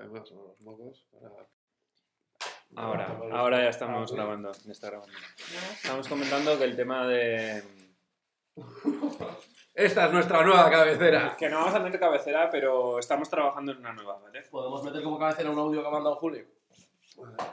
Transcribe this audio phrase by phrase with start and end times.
[0.00, 0.42] además, ¿no?
[0.48, 1.06] Los mocos.
[1.12, 1.48] para-
[2.74, 4.52] Ahora, Para- ahora ya estamos Ah, grabando.
[4.52, 5.16] ya está grabando.
[5.74, 7.62] Estamos comentando que el tema de.
[9.74, 11.36] Esta es nuestra nueva cabecera.
[11.36, 14.42] Que no vamos a tener cabecera, pero estamos trabajando en una nueva, ¿vale?
[14.50, 16.46] ¿Podemos meter como cabecera un audio que ha mandado Julio?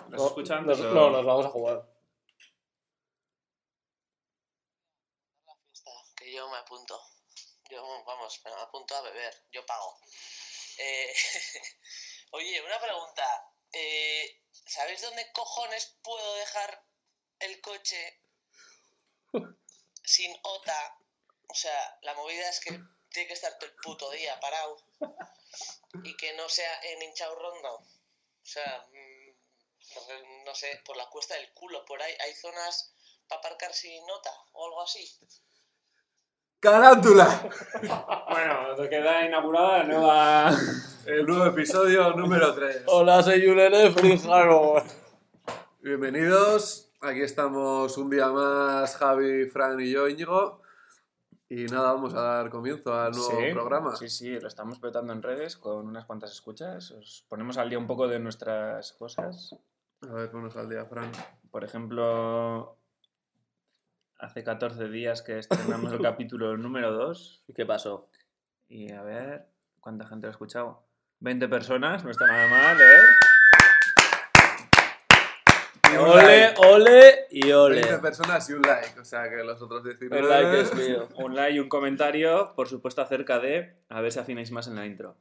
[0.10, 0.66] ¿Los escuchan?
[0.66, 1.86] Nos- no, nos vamos a jugar.
[5.46, 7.00] la fiesta, que yo me apunto.
[7.70, 9.98] Yo, vamos, me apunto a beber, yo pago.
[10.80, 11.14] Eh,
[12.34, 13.54] oye, una pregunta.
[13.72, 16.84] Eh, ¿Sabéis dónde cojones puedo dejar
[17.40, 18.22] el coche
[20.04, 21.00] sin OTA?
[21.48, 24.78] O sea, la movida es que tiene que estar todo el puto día parado
[26.04, 27.76] y que no sea en hinchado rondo.
[27.76, 32.96] O sea, mm, no sé, por la cuesta del culo, por ahí hay zonas
[33.28, 35.20] para aparcar sin nota o algo así.
[36.64, 37.28] ¡Carántula!
[38.30, 40.52] Bueno, te queda inaugurada la nueva.
[41.06, 42.84] El nuevo episodio número 3.
[42.88, 44.76] Hola, soy Yulene Frijano.
[45.82, 46.90] Bienvenidos.
[47.02, 50.62] Aquí estamos un día más, Javi, Fran y yo, Íñigo.
[51.50, 53.96] Y nada, vamos a dar comienzo al nuevo Sí, programa.
[53.98, 56.92] Sí, sí, lo estamos petando en redes con unas cuantas escuchas.
[56.92, 59.54] Os ponemos al día un poco de nuestras cosas.
[60.02, 61.12] A ver, ponos al día, Fran.
[61.52, 62.78] Por ejemplo,
[64.20, 67.46] hace 14 días que estrenamos el capítulo número 2.
[67.56, 68.10] ¿Qué pasó?
[68.68, 69.46] Y a ver,
[69.80, 70.84] ¿cuánta gente lo ha escuchado?
[71.20, 73.00] 20 personas, no está nada mal, ¿eh?
[75.92, 77.98] Y un Ole, ole y 20 ole.
[78.00, 79.00] personas y un like.
[79.00, 80.20] O sea que los otros 19...
[80.20, 81.08] El like es mío.
[81.18, 84.76] Un like y un comentario, por supuesto, acerca de a ver si afináis más en
[84.76, 85.18] la intro.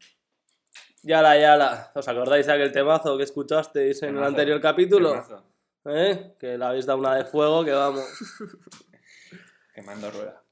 [1.02, 1.90] Yala, yala.
[1.94, 5.10] ¿Os acordáis de aquel temazo que escuchasteis en el anterior capítulo?
[5.10, 5.44] Temazo.
[5.84, 6.34] ¿Eh?
[6.38, 8.04] Que le habéis dado una de fuego, que vamos.
[9.74, 10.42] Quemando rueda.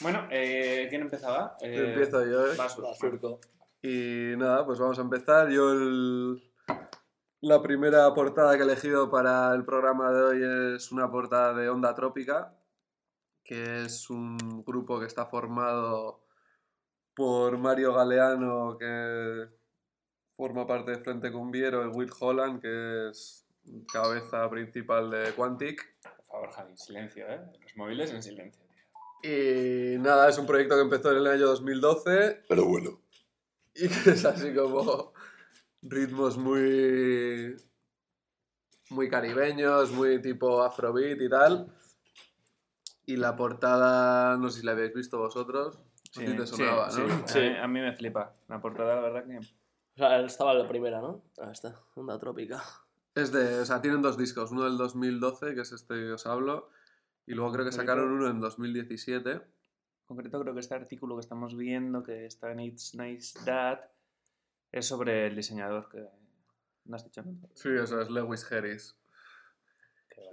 [0.00, 1.56] Bueno, eh, ¿quién empezaba?
[1.60, 2.56] Eh, Empiezo yo, ¿eh?
[2.56, 3.40] Basurco.
[3.82, 5.48] Y nada, pues vamos a empezar.
[5.50, 6.42] Yo el-
[7.40, 11.68] la primera portada que he elegido para el programa de hoy es una portada de
[11.68, 12.56] Onda Trópica,
[13.44, 16.24] que es un grupo que está formado
[17.14, 19.48] por Mario Galeano, que
[20.36, 23.41] forma parte de Frente Cumbiero, y Will Holland, que es
[23.92, 25.96] cabeza principal de Quantic.
[26.02, 27.40] Por favor, Javi, silencio, ¿eh?
[27.62, 28.62] Los móviles en silencio.
[28.66, 28.82] tío.
[29.22, 32.44] Y nada, es un proyecto que empezó en el año 2012.
[32.48, 33.00] Pero bueno.
[33.74, 35.12] Y que es así como
[35.82, 37.56] ritmos muy.
[38.90, 41.72] muy caribeños, muy tipo afrobeat y tal.
[43.06, 45.78] Y la portada, no sé si la habéis visto vosotros.
[46.14, 47.28] te sonaba, sí, ¿no?
[47.28, 47.38] sí.
[47.38, 48.34] A, mí, a mí me flipa.
[48.48, 49.38] La portada, la verdad que...
[49.38, 51.22] O sea, estaba la primera, ¿no?
[51.38, 52.62] Ahí está, onda trópica.
[53.14, 53.60] Es de.
[53.60, 54.50] O sea, tienen dos discos.
[54.52, 56.70] Uno del 2012, que es este que os hablo.
[57.26, 59.30] Y luego creo que sacaron uno en 2017.
[59.30, 59.40] En
[60.06, 63.80] concreto creo que este artículo que estamos viendo, que está en It's Nice That,
[64.72, 66.06] es sobre el diseñador que...
[66.84, 67.22] ¿No has dicho?
[67.54, 68.96] Sí, eso es Lewis Harris.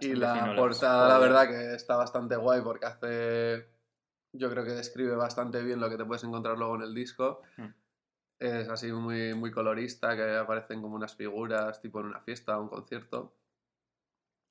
[0.02, 3.68] Y la portada, la verdad, que está bastante guay porque hace.
[4.32, 7.42] Yo creo que describe bastante bien lo que te puedes encontrar luego en el disco.
[7.58, 7.68] Hmm.
[8.40, 12.64] Es así muy, muy colorista, que aparecen como unas figuras, tipo en una fiesta o
[12.64, 13.36] un concierto.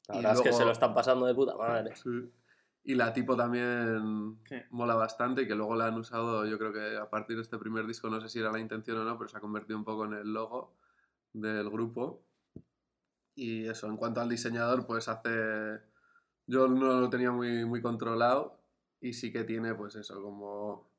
[0.09, 1.95] La Y verdad es que se lo están pasando de puta madre.
[2.85, 4.57] Y la tipo también Sí.
[4.71, 7.59] mola bastante y que luego la han usado, yo creo que a partir de este
[7.59, 9.85] primer disco, no sé si era la intención o no, pero se ha convertido un
[9.85, 10.75] poco en el logo
[11.33, 12.23] del grupo.
[13.35, 15.81] Y eso, en cuanto al diseñador, pues hace...
[16.47, 18.59] Yo no lo tenía muy, muy controlado
[19.01, 20.91] y sí que tiene, pues eso, como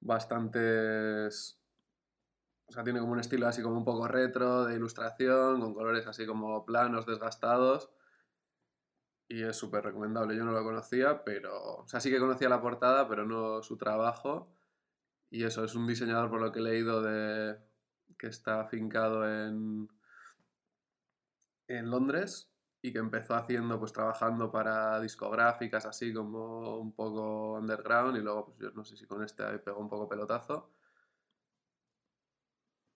[0.00, 1.59] bastantes...
[2.70, 6.06] O sea, tiene como un estilo así como un poco retro, de ilustración, con colores
[6.06, 7.90] así como planos, desgastados.
[9.28, 10.36] Y es súper recomendable.
[10.36, 11.78] Yo no lo conocía, pero...
[11.78, 14.52] O sea, sí que conocía la portada, pero no su trabajo.
[15.30, 17.58] Y eso, es un diseñador, por lo que he leído, de
[18.16, 19.88] que está afincado en,
[21.66, 22.52] en Londres
[22.82, 28.46] y que empezó haciendo, pues trabajando para discográficas así como un poco underground y luego,
[28.46, 30.70] pues yo no sé si con este pegó un poco pelotazo.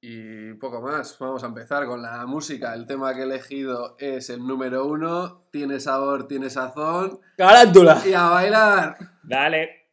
[0.06, 2.74] Y poco más, vamos a empezar con la música.
[2.74, 8.03] El tema que he elegido es el número uno, tiene sabor, tiene sazón ¡Carántula!
[8.04, 8.98] y a bailar.
[9.22, 9.84] Dale.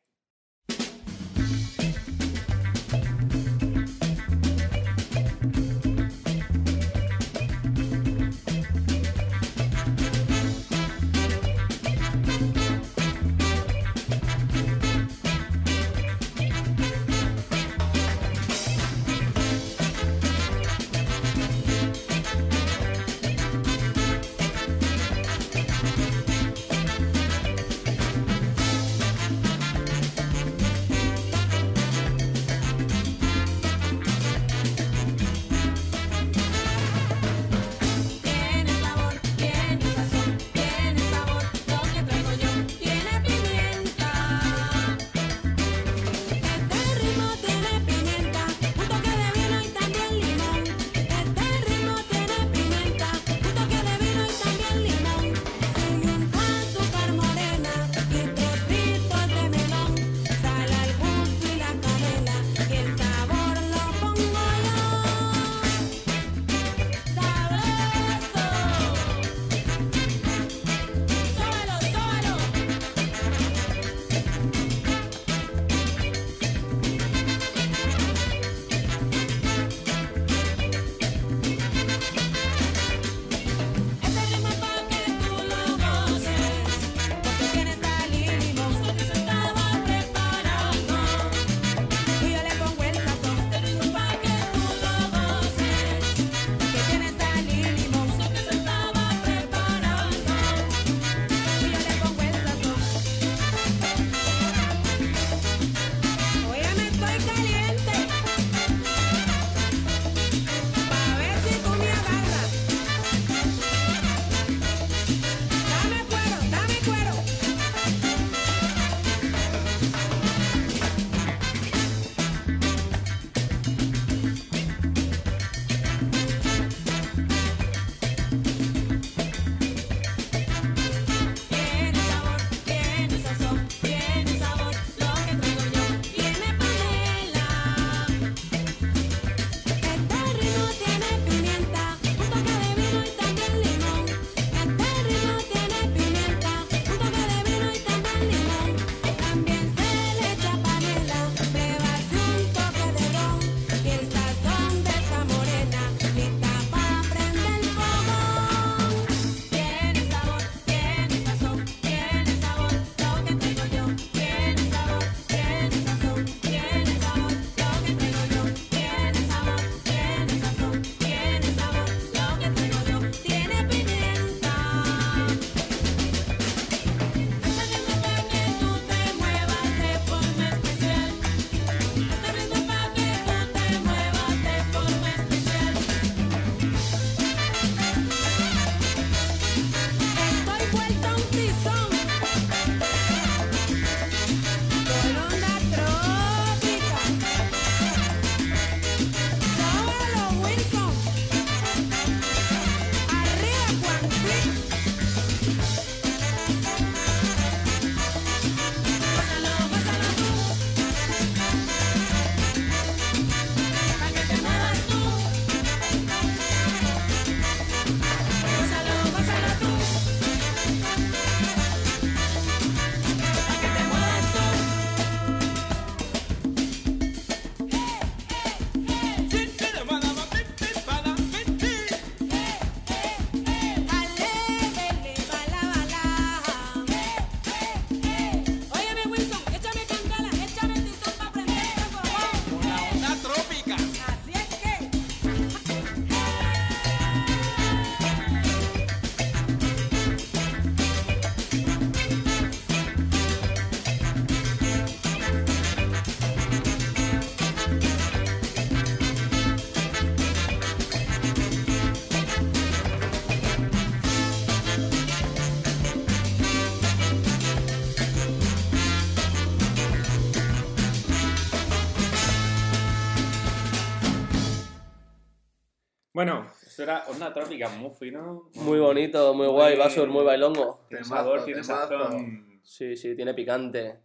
[276.21, 278.51] Bueno, esto era onda trópica, muy fino.
[278.53, 280.85] Muy bonito, muy guay, Basur, muy bailongo.
[280.87, 281.87] Tiene Temazo, sabor, tiene temazo.
[281.89, 282.61] sazón.
[282.63, 284.01] Sí, sí, tiene picante.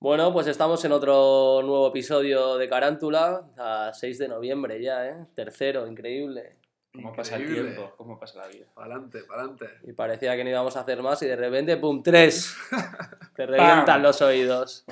[0.00, 5.26] Bueno, pues estamos en otro nuevo episodio de Carántula, a 6 de noviembre ya, ¿eh?
[5.36, 6.56] Tercero, increíble.
[6.92, 7.94] ¿Cómo pasa el tiempo?
[7.96, 8.66] ¿Cómo pasa la vida?
[8.74, 9.66] Pa'lante, pa'lante.
[9.84, 12.02] Y parecía que no íbamos a hacer más y de repente, ¡pum!
[12.02, 12.56] ¡Tres!
[13.36, 14.84] Te revientan los oídos.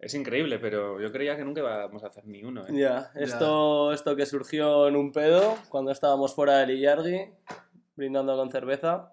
[0.00, 2.72] Es increíble, pero yo creía que nunca íbamos a hacer ni uno, ¿eh?
[2.72, 7.34] Ya, esto, esto que surgió en un pedo cuando estábamos fuera del Illargui,
[7.96, 9.12] brindando con cerveza.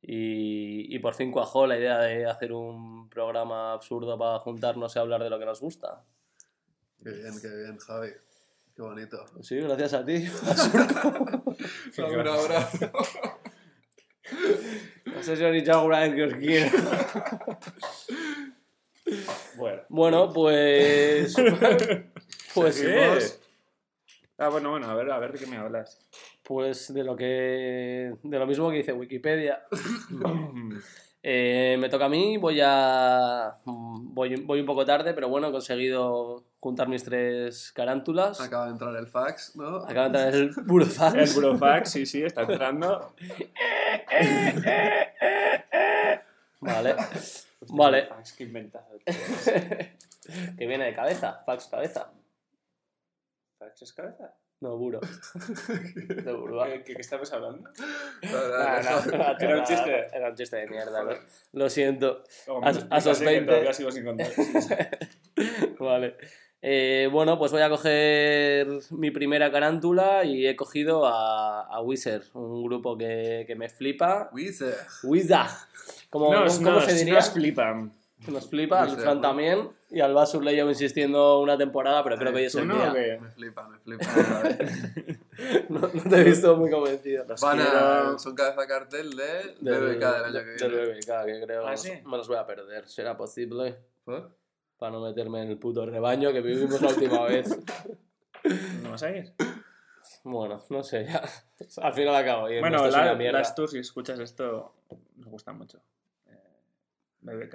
[0.00, 4.98] Y, y por fin cuajó la idea de hacer un programa absurdo para juntarnos y
[4.98, 6.02] hablar de lo que nos gusta.
[7.04, 8.08] Qué bien, qué bien, Javi.
[8.74, 9.24] Qué bonito.
[9.42, 10.14] Sí, gracias a ti.
[11.98, 12.90] Un abrazo.
[15.04, 16.78] No sé si os he dicho alguna vez que os quiero.
[19.56, 19.82] Bueno.
[19.88, 21.34] Bueno, pues.
[22.54, 23.40] Pues, Seguimos.
[24.36, 25.98] Ah, bueno, bueno, a ver, a ver de qué me hablas.
[26.42, 28.12] pues de lo que.
[28.22, 29.62] De lo mismo que dice Wikipedia.
[31.24, 33.54] Eh, me toca a mí, voy a.
[33.64, 38.40] Voy, voy un poco tarde, pero bueno, he conseguido juntar mis tres carántulas.
[38.40, 39.76] Acaba de entrar el fax, ¿no?
[39.76, 41.14] Acaba de entrar el burofax.
[41.14, 43.14] El Burofax, sí, sí, está entrando.
[46.60, 46.96] Vale.
[47.70, 48.08] Vale.
[48.36, 48.98] Qué inventado.
[50.58, 52.12] que viene de cabeza, fax cabeza.
[53.58, 54.34] ¿Fax es cabeza?
[54.60, 55.00] No, buro.
[56.24, 56.62] De buro.
[56.64, 57.68] ¿Qué, qué, qué estabas hablando?
[58.22, 60.06] Ah, no, no, Era un chiste.
[60.12, 61.02] Era un chiste de mierda.
[61.02, 61.18] Lo,
[61.52, 62.22] lo siento.
[62.62, 63.46] A- a que 20.
[63.46, 64.28] todavía sigo sin contar.
[65.80, 66.16] vale.
[66.64, 72.22] Eh, bueno, pues voy a coger mi primera carántula y he cogido a, a Wizard,
[72.34, 74.30] un grupo que, que me flipa.
[74.32, 74.74] Wizard.
[75.02, 75.50] Wizard.
[76.08, 77.14] ¿Cómo, Nos, cómo nos, se diría?
[77.14, 77.92] nos flipan.
[78.28, 79.70] Nos flipa, al Fran también.
[79.90, 82.68] Y al Basur le llevo insistiendo una temporada, pero creo que hoy es ¿Tú el
[82.68, 82.76] no?
[82.76, 83.18] día.
[83.20, 84.04] Me flipa, me flipa.
[85.68, 87.24] No, no te he visto muy convencido.
[87.26, 90.86] Los Van a, son cabeza cartel de Del- BBK del año que Del viene.
[90.92, 91.90] BBK, que creo ¿Ah, sí?
[92.04, 92.86] me los voy a perder.
[92.86, 93.74] ¿Será posible?
[94.04, 94.30] ¿Por?
[94.82, 97.56] Para no meterme en el puto rebaño que vivimos la última vez.
[98.82, 99.32] ¿No vas a ir?
[100.24, 101.22] Bueno, no sé, ya.
[101.82, 102.50] Al final acabo.
[102.50, 104.74] Y Bueno, la- las tours, si escuchas esto,
[105.18, 105.78] nos gusta mucho.
[106.26, 106.32] Eh,
[107.20, 107.54] BBK.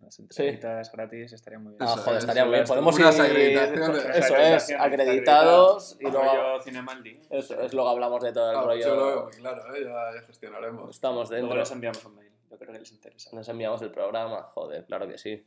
[0.00, 1.82] Las entrevistas gratis estaría muy bien.
[1.82, 2.64] Ah, Eso joder, es, estaría muy bien.
[2.66, 3.06] Podemos ir.
[3.06, 4.04] acreditaciones.
[4.16, 6.60] Eso es, acreditados y luego.
[6.60, 7.20] Cinemaldi.
[7.30, 9.24] Eso es, luego hablamos de todo el Ah, pues yo lo veo rollo.
[9.26, 9.84] muy claro, ¿eh?
[9.84, 10.90] ya, ya gestionaremos.
[10.90, 11.60] Estamos Luego dentro.
[11.60, 12.32] les enviamos un mail.
[12.50, 13.30] Yo creo que les interesa.
[13.32, 15.46] Nos enviamos el programa, joder, claro que sí.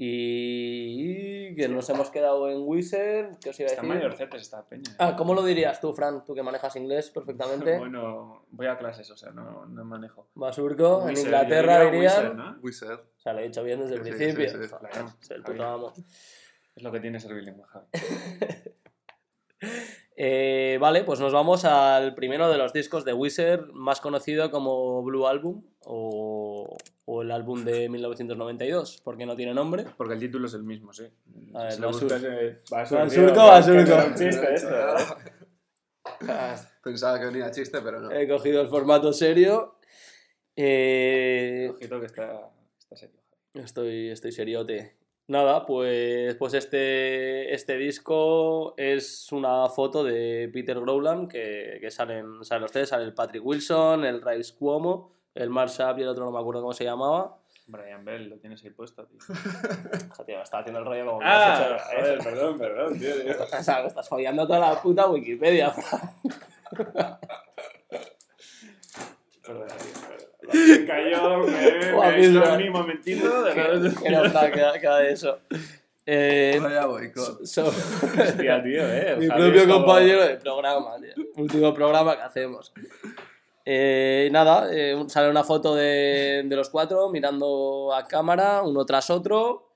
[0.00, 4.02] Y que nos hemos quedado en Wizard, ¿qué os iba a Están decir?
[4.02, 4.84] mayorcetes esta peña.
[4.92, 4.96] ¿eh?
[4.98, 6.24] Ah, ¿cómo lo dirías tú, Fran?
[6.24, 7.76] Tú que manejas inglés perfectamente.
[7.78, 10.28] Bueno, voy a clases, o sea, no, no manejo.
[10.34, 12.14] Basurco, en Inglaterra diría dirían.
[12.22, 12.58] Wizard, ¿no?
[12.62, 13.00] Wizard.
[13.16, 14.48] O sea, lo he dicho bien desde el Sí, principio.
[14.50, 14.68] sí, sí.
[14.70, 15.62] Joder, Claro, es el está puto bien.
[15.74, 15.92] amo.
[16.76, 17.86] Es lo que tiene ser bilingüe, Javi.
[20.20, 25.00] Eh, vale, pues nos vamos al primero de los discos de Wizard, más conocido como
[25.04, 26.76] Blue Album o,
[27.10, 29.86] o el álbum de 1992, porque no tiene nombre.
[29.96, 31.04] Porque el título es el mismo, sí.
[31.54, 33.94] A ver, Si lo Basur- Basurco, Basurco.
[34.08, 34.68] un chiste esto.
[36.84, 38.10] Pensaba que venía chiste, pero no.
[38.10, 39.76] He cogido el formato serio.
[40.56, 43.16] Eh, Ojito que está, está serio.
[43.54, 44.96] Estoy, estoy seriote.
[45.28, 52.42] Nada, pues, pues este, este disco es una foto de Peter Growland que, que salen,
[52.44, 56.24] salen los tres, sale el Patrick Wilson, el Rice Cuomo, el Marshall y el otro
[56.24, 57.36] no me acuerdo cómo se llamaba.
[57.66, 59.18] Brian Bell, lo tienes ahí puesto, tío.
[59.28, 62.58] O sea, tío, me está haciendo el rollo como que Ah, has hecho- joder, perdón,
[62.58, 63.14] perdón, tío.
[63.22, 63.34] tío.
[63.58, 65.72] O sea, me estás follando toda la puta Wikipedia.
[69.44, 70.28] Perdona, tío, perdona.
[70.66, 72.52] Se cayó, me, Buah, me hizo mira.
[72.54, 75.38] un momentito de que no está, que, que va de eso.
[76.06, 77.44] Eh, Vaya boicot.
[77.44, 79.16] so- Hostia, tío, eh.
[79.18, 81.24] Mi propio compañero de programa, tío.
[81.36, 82.72] Último programa que hacemos.
[83.70, 89.10] Eh, nada, eh, sale una foto de, de los cuatro mirando a cámara, uno tras
[89.10, 89.74] otro.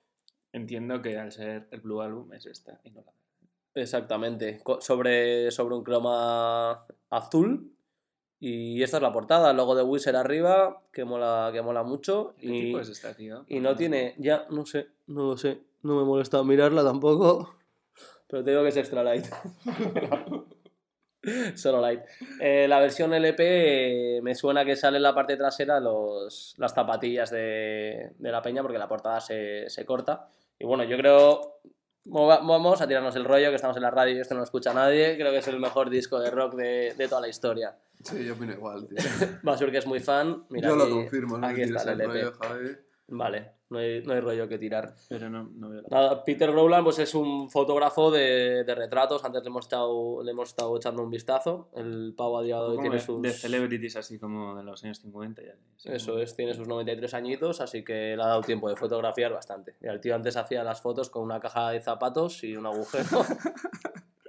[0.50, 3.12] Entiendo que al ser el Blue Album es esta y no la
[3.74, 7.70] Exactamente, sobre, sobre un croma azul.
[8.40, 12.34] Y esta es la portada, el logo de Wizard arriba, que mola, que mola mucho.
[12.38, 13.44] ¿Qué Y, tipo es esta, tío?
[13.46, 15.60] y no tiene, ya, no sé, no lo sé.
[15.82, 17.54] No me molesta mirarla tampoco.
[18.26, 19.26] Pero te digo que es extra light.
[21.54, 22.00] Solo light.
[22.40, 26.74] Eh, la versión LP eh, me suena que sale en la parte trasera los, las
[26.74, 30.28] zapatillas de, de la peña porque la portada se, se corta.
[30.58, 31.58] Y bueno, yo creo.
[32.04, 34.74] Vamos a tirarnos el rollo, que estamos en la radio y esto no lo escucha
[34.74, 35.16] nadie.
[35.16, 37.76] Creo que es el mejor disco de rock de, de toda la historia.
[38.02, 38.98] Sí, yo opino igual, tío.
[39.44, 40.44] Basur, que es muy fan.
[40.48, 41.46] Mira, yo lo confirmo, ¿no?
[41.46, 42.12] aquí está el el LP.
[42.24, 42.76] rollo, Javi.
[43.06, 44.94] Vale, no hay, no hay rollo que tirar.
[45.08, 45.88] Pero no, no veo la...
[45.90, 50.30] Nada, Peter Rowland pues es un fotógrafo de, de retratos, antes le hemos, estado, le
[50.30, 53.20] hemos estado echando un vistazo, el pavo a día de hoy tiene de- sus...
[53.22, 55.54] De celebrities así como de los años 50 ya.
[55.92, 59.32] Eso como- es, tiene sus 93 añitos, así que le ha dado tiempo de fotografiar
[59.32, 59.74] bastante.
[59.80, 63.24] Y el tío antes hacía las fotos con una caja de zapatos y un agujero.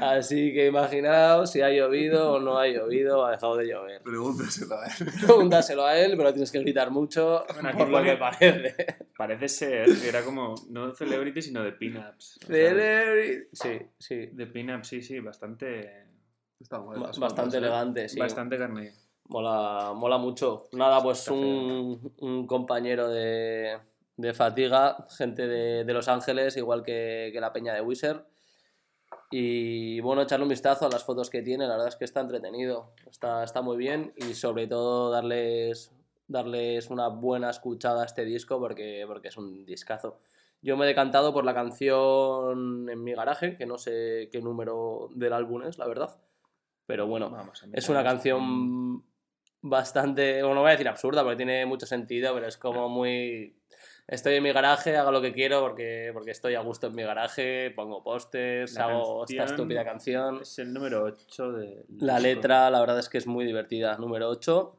[0.00, 4.02] así que imaginaos si ha llovido o no ha llovido, ha dejado de llover.
[4.02, 5.06] Pregúntaselo a él.
[5.26, 8.86] Pregúntaselo a él, pero tienes que gritar mucho Bueno, por lo que parece.
[9.16, 12.38] Parece ser que era como, no de celebrity, sino de pin-ups.
[12.42, 13.48] O Celebrity.
[13.52, 14.26] Sí, sí.
[14.32, 16.06] De pin-ups, sí, sí, bastante,
[16.60, 18.18] Está las Bastante elegante, sí.
[18.18, 18.92] bastante carne.
[19.28, 20.68] Mola, mola mucho.
[20.72, 23.78] Nada, pues un, un compañero de,
[24.16, 28.26] de Fatiga, gente de, de Los Ángeles, igual que, que la peña de Wizard.
[29.30, 32.20] Y bueno, echarle un vistazo a las fotos que tiene, la verdad es que está
[32.20, 35.92] entretenido, está, está muy bien y sobre todo darles,
[36.26, 40.18] darles una buena escuchada a este disco porque, porque es un discazo.
[40.62, 45.08] Yo me he decantado por la canción en mi garaje, que no sé qué número
[45.14, 46.18] del álbum es, la verdad.
[46.86, 49.04] Pero bueno, Vamos, a es una canción
[49.62, 53.59] bastante, bueno, no voy a decir absurda porque tiene mucho sentido, pero es como muy...
[54.10, 57.04] Estoy en mi garaje, hago lo que quiero porque, porque estoy a gusto en mi
[57.04, 60.40] garaje, pongo pósters, hago esta estúpida canción.
[60.42, 61.84] Es el número 8 de...
[62.00, 63.96] La letra, la verdad es que es muy divertida.
[63.98, 64.76] Número 8.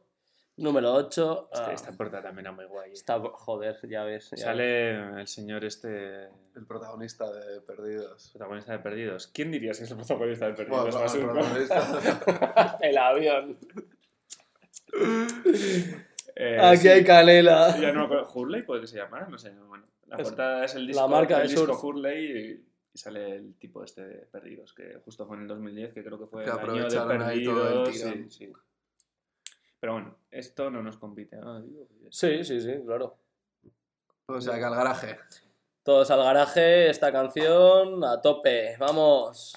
[0.58, 1.48] Número 8.
[1.50, 2.92] Este, esta portada también era muy guay.
[2.92, 4.28] está, joder, ya ves.
[4.32, 4.42] ya ves.
[4.44, 6.24] Sale el señor este,
[6.54, 8.28] El protagonista de Perdidos.
[8.34, 9.28] protagonista de Perdidos.
[9.28, 11.14] ¿Quién dirías que es el protagonista de Bueno, Perdidos?
[11.14, 12.78] el protagonista.
[12.82, 13.58] El avión.
[16.34, 17.76] Eh, Aquí sí, hay canela.
[17.78, 18.30] Ya no me acuerdo.
[18.34, 19.20] ¿Hurley puede que se llama?
[19.28, 19.50] No sé.
[19.52, 21.84] Bueno, la Es portada es el la disco, marca el de disco surf.
[21.84, 25.92] Hurley y, y sale el tipo este de Perdidos, que justo fue en el 2010,
[25.92, 28.10] que creo que fue Que el año de aprovecharon ahí todo el Perdidos.
[28.10, 28.30] tirón.
[28.30, 28.52] sí, sí.
[29.80, 31.38] Pero bueno, esto no nos compite.
[32.10, 33.16] Sí, sí, sí, claro.
[34.26, 35.18] O sea, que al garaje.
[35.82, 38.76] Todos al garaje, esta canción a tope.
[38.78, 39.54] Vamos.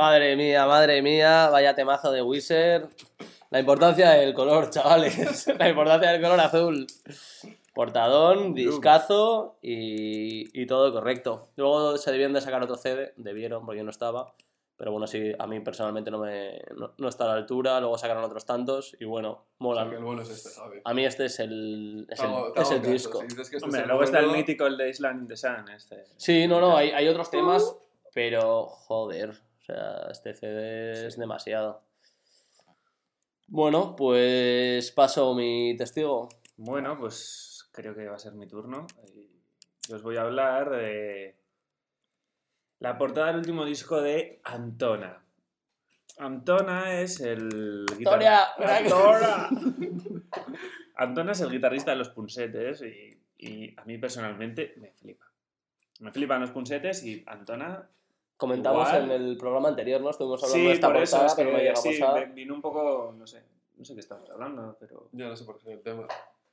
[0.00, 2.88] Madre mía, madre mía, vaya temazo de Wizard.
[3.50, 5.46] La importancia del color, chavales.
[5.58, 6.86] La importancia del color azul.
[7.74, 11.48] Portadón, discazo y, y todo correcto.
[11.56, 14.32] Luego se debieron de sacar otro CD, debieron porque yo no estaba.
[14.78, 17.78] Pero bueno, sí, a mí personalmente no, me, no, no está a la altura.
[17.78, 19.82] Luego sacaron otros tantos y bueno, O mola.
[19.82, 20.80] sea, que el bueno es este, Javi.
[20.82, 23.20] A mí este es el, es el, es caso, disco.
[23.20, 25.28] si dices que este Hombre, es el luego está el mítico, el de Island in
[25.28, 25.68] the Sun.
[25.76, 26.06] Este.
[26.16, 27.76] Sí, no, no, hay, hay otros temas,
[28.14, 29.38] pero joder,
[29.70, 31.82] sea, este CD es demasiado.
[33.46, 36.28] Bueno, pues paso mi testigo.
[36.56, 38.86] Bueno, pues creo que va a ser mi turno.
[39.88, 41.36] Y os voy a hablar de
[42.78, 45.24] la portada del último disco de Antona.
[46.18, 49.48] Antona es el Victoria, Antona.
[50.96, 55.26] Antona es el guitarrista de los Punsetes y, y a mí personalmente me flipa.
[56.00, 57.88] Me flipan los Punsetes y Antona
[58.40, 59.04] Comentamos Igual.
[59.04, 60.08] en el programa anterior, ¿no?
[60.10, 62.24] Estuvimos hablando Sí, de esta por eso, portada, es que pero no llegamos sí, a...
[62.34, 63.42] vino un poco, no sé,
[63.76, 65.08] no sé qué estamos hablando, pero...
[65.12, 66.06] Ya no sé por qué el tema.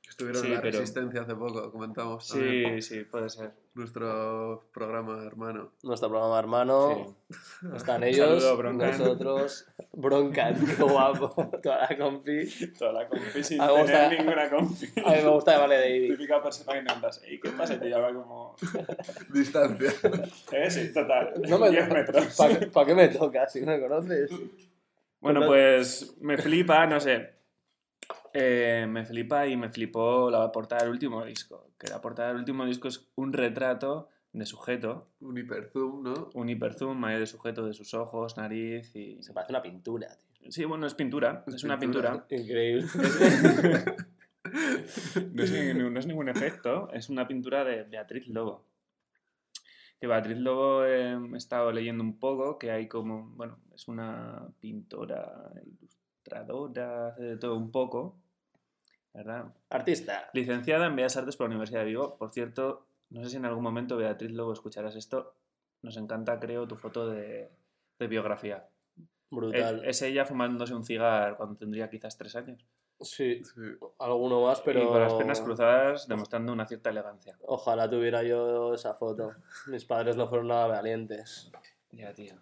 [0.08, 2.82] Estuvieron Sí, en la pero- Resistencia hace poco, comentamos también.
[2.82, 3.52] Sí, sí, puede ser.
[3.74, 5.70] Nuestro programa hermano.
[5.84, 7.66] Nuestro programa hermano, Sí.
[7.76, 8.98] están ellos, saludo, Broncan.
[8.98, 12.48] nosotros, Broncan, qué guapo, toda la compi.
[12.76, 14.86] Toda la confi sin A mí me gusta- tener ninguna confi.
[15.04, 16.10] A mí me gusta llamarle David.
[16.16, 17.78] Típica persona que intentas, ¿y qué pasa?
[17.78, 18.56] Te llama como...
[19.32, 19.92] Distancia.
[20.52, 20.70] ¿Eh?
[20.70, 21.34] Sí, total.
[21.48, 22.36] No me 10 metros.
[22.72, 24.30] ¿Para qué me toca si no me conoces?
[25.20, 27.37] Bueno, pues me flipa, no sé.
[28.34, 31.70] Eh, me flipa y me flipó la portada del último disco.
[31.78, 36.30] Que la portada del último disco es un retrato de sujeto, Un hiperzoom, ¿no?
[36.34, 39.22] un hiperzoom ahí de sujeto de sus ojos, nariz y...
[39.22, 40.52] Se parece una pintura, tío.
[40.52, 42.26] Sí, bueno, es pintura, es, Es una pintura.
[42.26, 42.42] pintura.
[42.42, 42.86] Increíble.
[45.34, 48.64] No es, ni- no es ningún efecto, es una pintura de Beatriz Lobo.
[50.00, 54.48] Que Beatriz Lobo eh, he estado leyendo un poco, que hay como, bueno, es una
[54.60, 55.50] pintora,
[56.28, 58.16] ilustradora, hace de todo un poco,
[59.14, 59.46] ¿verdad?
[59.70, 60.30] Artista.
[60.32, 62.16] Licenciada en Bellas Artes por la Universidad de Vigo.
[62.16, 65.34] Por cierto, no sé si en algún momento, Beatriz Lobo, escucharás esto.
[65.82, 67.50] Nos encanta, creo, tu foto de,
[67.98, 68.68] de biografía.
[69.30, 69.80] Brutal.
[69.84, 72.64] Es, es ella fumándose un cigar cuando tendría quizás tres años.
[73.00, 73.60] Sí, Sí.
[74.00, 74.82] alguno más, pero...
[74.82, 77.38] Y con las piernas cruzadas, demostrando una cierta elegancia.
[77.46, 79.34] Ojalá tuviera yo esa foto.
[79.68, 81.52] Mis padres no fueron nada valientes.
[81.92, 82.34] Ya, tío.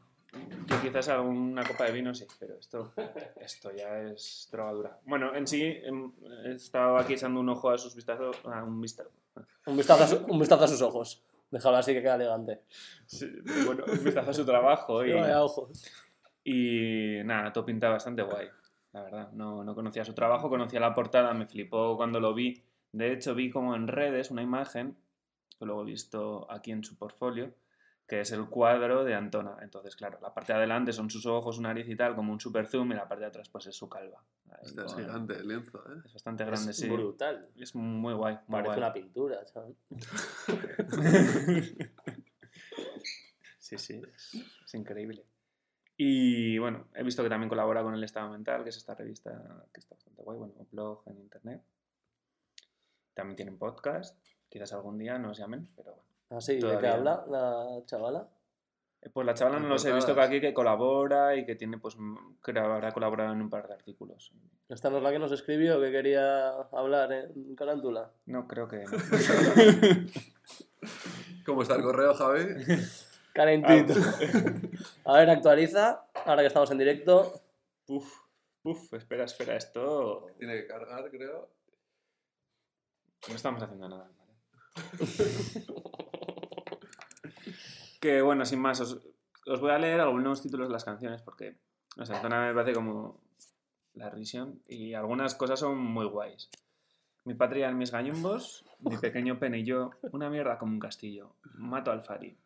[0.66, 2.92] Yo quizás alguna copa de vino sí, pero esto,
[3.40, 4.98] esto ya es drogadura.
[5.04, 6.12] Bueno, en sí, em,
[6.44, 9.10] he estado aquí echando un ojo a sus vistazos, a un vistazo.
[9.66, 11.22] Un vistazo, a su- un vistazo a sus ojos.
[11.50, 12.62] Déjalo así que queda elegante.
[13.06, 13.30] Sí,
[13.64, 15.84] bueno, un vistazo a su trabajo y, ojos.
[16.44, 18.48] y nada, todo pinta bastante guay,
[18.92, 19.32] la verdad.
[19.32, 22.62] No, no conocía su trabajo, conocía la portada, me flipó cuando lo vi.
[22.92, 24.96] De hecho, vi como en redes una imagen,
[25.58, 27.52] que luego he visto aquí en su portfolio,
[28.06, 29.56] que es el cuadro de Antona.
[29.62, 32.40] Entonces, claro, la parte de adelante son sus ojos, su nariz y tal, como un
[32.40, 34.22] super zoom, y la parte de atrás pues es su calva.
[34.50, 36.02] Ahí Este es gigante el lienzo, ¿eh?
[36.04, 36.88] Es bastante grande, Es sí.
[36.88, 37.48] brutal.
[37.56, 38.78] Es muy guay, muy Parece guay.
[38.78, 39.74] una pintura, chaval.
[43.58, 45.24] Sí, sí, es, es increíble.
[45.96, 49.66] Y bueno, he visto que también colabora con El Estado Mental, que es esta revista
[49.72, 51.62] que está bastante guay, bueno, un blog en internet.
[53.12, 54.16] También tienen podcast,
[54.48, 56.05] quizás algún día nos llamen, pero bueno.
[56.30, 58.28] Así, ¿de qué habla la chavala?
[59.02, 61.78] Eh, Pues la chavala no los he visto que aquí que colabora y que tiene,
[61.78, 64.32] pues, m- que habrá colaborado en un par de artículos.
[64.68, 68.10] ¿Esta no es la que nos escribió que quería hablar en Carántula?
[68.26, 68.90] No, creo que no.
[71.46, 72.40] ¿Cómo está el correo, Javi?
[73.32, 73.94] Calentito.
[75.04, 76.06] A ver, actualiza.
[76.24, 77.40] Ahora que estamos en directo.
[77.86, 78.12] Uf,
[78.64, 81.48] uf, espera, espera, esto Tiene que cargar, creo.
[83.28, 84.10] no estamos haciendo nada.
[84.16, 84.34] ¿vale?
[88.06, 89.00] que bueno, sin más, os,
[89.46, 91.56] os voy a leer algunos títulos de las canciones porque,
[91.96, 93.20] no sé, Antona me parece como
[93.94, 96.48] la risión y algunas cosas son muy guays.
[97.24, 101.34] Mi patria en mis gallumbos, mi pequeño pene y yo, una mierda como un castillo.
[101.54, 102.36] Mato al Fari.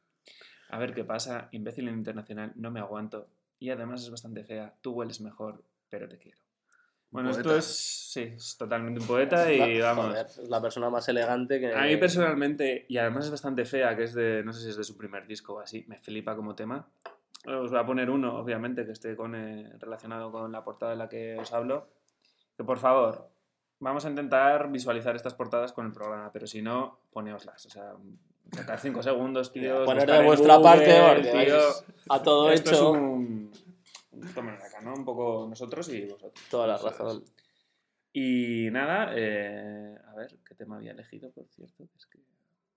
[0.70, 3.28] A ver qué pasa, imbécil en internacional, no me aguanto.
[3.58, 6.38] Y además es bastante fea, tú hueles mejor, pero te quiero.
[7.10, 7.58] Bueno, esto Poeta.
[7.58, 10.06] es, sí, es totalmente un poeta y La- vamos.
[10.06, 11.74] joder, es la persona más elegante que.
[11.74, 14.76] A mí personalmente, y además es bastante fea, que es de, no sé si es
[14.76, 16.88] de su primer disco o así, me flipa como tema.
[17.46, 20.98] Os voy a poner uno, obviamente, que esté con, eh, relacionado con la portada de
[20.98, 21.88] la que os hablo.
[22.56, 23.28] Que por favor,
[23.80, 27.64] vamos a intentar visualizar estas portadas con el programa, pero si no, poneoslas.
[27.66, 27.94] O sea,
[28.52, 29.84] sacar 5 segundos, tío.
[29.84, 31.00] Poner de vuestra Google, parte,
[31.32, 31.58] porque tío.
[32.10, 32.78] a todo Esto hecho.
[32.78, 33.50] es un,
[34.12, 34.94] en acá, ¿no?
[34.94, 36.32] Un poco nosotros y vosotros.
[36.50, 37.24] Toda la razón.
[38.12, 41.84] Y nada, eh, a ver, ¿qué tema había elegido, por cierto?
[41.96, 42.18] Es que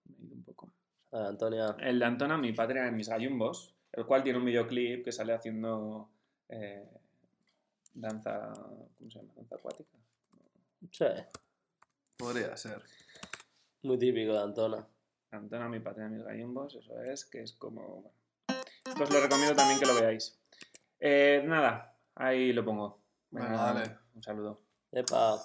[0.06, 0.72] Me he ido un poco.
[1.12, 1.76] A ver, Antonia.
[1.80, 5.34] El de Antona, mi patria en mis gallumbos, el cual tiene un videoclip que sale
[5.34, 6.10] haciendo
[6.50, 6.88] eh,
[7.93, 8.54] danza.
[8.54, 9.34] ¿Cómo se llama?
[9.36, 9.98] Danza acuática.
[10.91, 11.06] Sí,
[12.17, 12.82] Podría ser.
[13.82, 14.88] muy típico de Antona.
[15.32, 18.13] Antona, mi patria en mis gallumbos, eso es, que es como.
[18.48, 18.62] Bueno.
[18.98, 20.38] Pues lo recomiendo también que lo veáis.
[21.06, 23.04] Eh, nada, ahí lo pongo.
[23.30, 23.98] Venga, Venga, dale.
[24.16, 24.62] Un saludo.
[24.89, 25.38] Epa.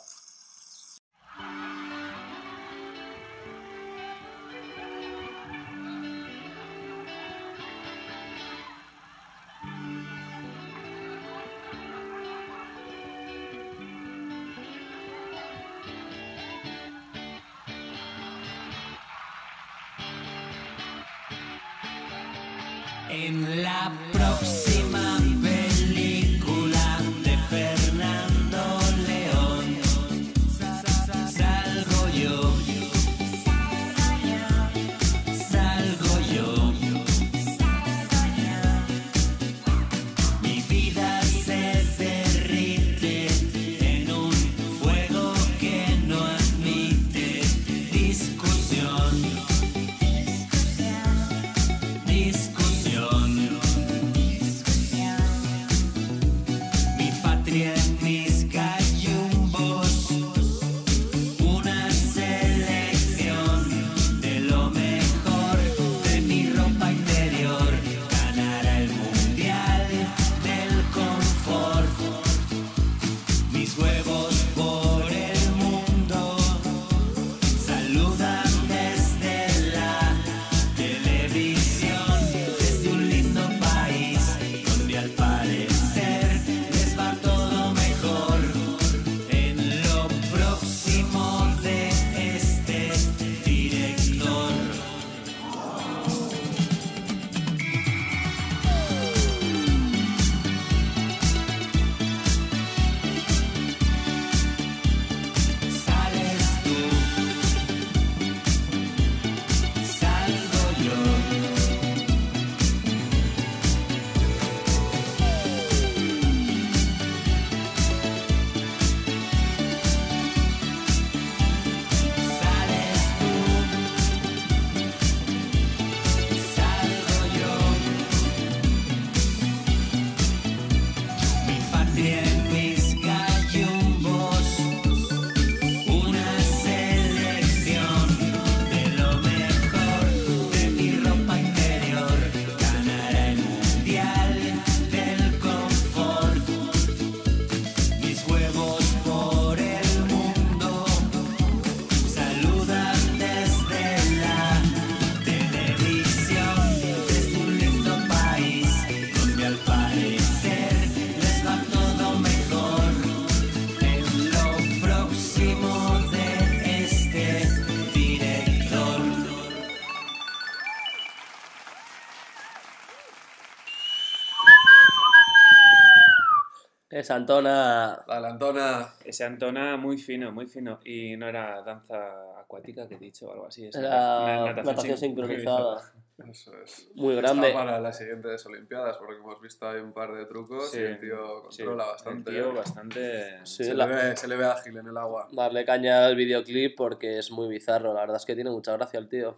[177.15, 178.03] Antona.
[178.07, 178.95] La Lantona.
[179.05, 180.81] Ese Antona muy fino, muy fino.
[180.85, 183.67] Y no era danza acuática que he dicho o algo así.
[183.67, 185.93] es Era na- natación sincronizada.
[186.29, 186.91] Eso es.
[186.97, 187.53] Muy Está grande.
[187.53, 190.99] para las siguientes Olimpiadas, porque hemos visto ahí un par de trucos Sí, y el
[190.99, 192.31] tío Sí, controla el bastante.
[192.33, 193.47] tío bastante...
[193.47, 195.29] Sí, se, la- le ve, se le ve ágil en el agua.
[195.31, 197.95] Darle caña al videoclip porque es muy bizarro.
[197.95, 199.37] La verdad es que tiene mucha gracia el tío.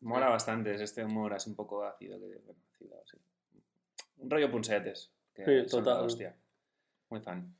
[0.00, 2.18] Mola bastante, es este humor así un poco ácido.
[2.18, 3.18] Que, bueno, ácido, sí.
[4.16, 5.10] Un rollo punsetes.
[5.34, 6.04] Que Sí, total.
[6.04, 6.34] hostia.
[7.12, 7.54] Muy fan.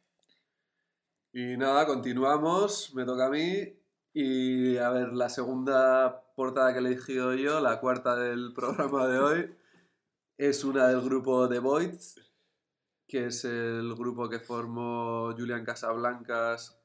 [1.30, 3.78] Y nada, continuamos, me toca a mí.
[4.14, 9.18] Y a ver, la segunda portada que he elegido yo, la cuarta del programa de
[9.18, 9.54] hoy,
[10.38, 12.18] es una del grupo The Voids,
[13.06, 16.80] que es el grupo que formó Julian Casablancas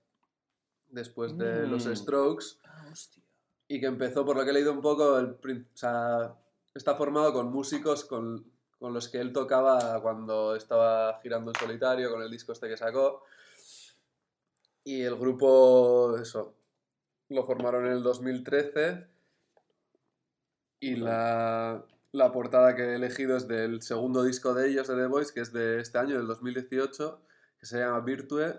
[0.89, 1.95] después de los Mm.
[1.95, 2.45] Strokes.
[2.65, 3.23] Ah, hostia.
[3.69, 6.35] y que empezó, por lo que he leído un poco, el, o sea,
[6.75, 8.45] está formado con músicos con,
[8.79, 12.77] con los que él tocaba cuando estaba girando en solitario, con el disco este que
[12.77, 13.23] sacó.
[14.83, 16.55] Y el grupo, eso,
[17.29, 19.07] lo formaron en el 2013
[20.79, 25.07] y la, la portada que he elegido es del segundo disco de ellos, de The
[25.07, 27.21] Voice, que es de este año, del 2018,
[27.59, 28.53] que se llama Virtue,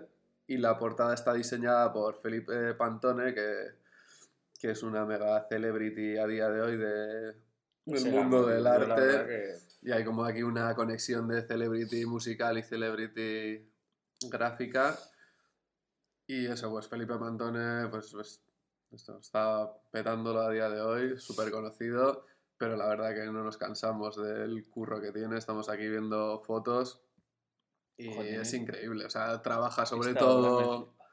[0.47, 3.71] y la portada está diseñada por Felipe Pantone, que,
[4.59, 7.35] que es una mega celebrity a día de hoy de,
[7.91, 9.25] del mundo del arte.
[9.27, 13.71] que- Y hay como aquí una conexión de celebrity musical y celebrity
[14.29, 14.97] gráfica.
[16.27, 18.43] Y eso, pues Felipe Pantone, pues, pues
[18.91, 22.25] Esto está petándolo a día de hoy, súper conocido,
[22.57, 25.37] pero la verdad que no nos cansamos del curro que tiene.
[25.37, 26.99] Estamos aquí viendo fotos
[27.97, 28.41] y Joder.
[28.41, 29.05] es increíble.
[29.05, 30.87] O sea, trabaja sobre Esta todo.
[30.87, 31.05] flipa.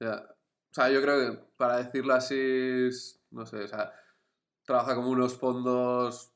[0.00, 0.26] Ya.
[0.30, 2.90] O sea, yo creo que para decirlo así,
[3.30, 3.92] no sé, o sea,
[4.64, 6.32] trabaja como unos fondos,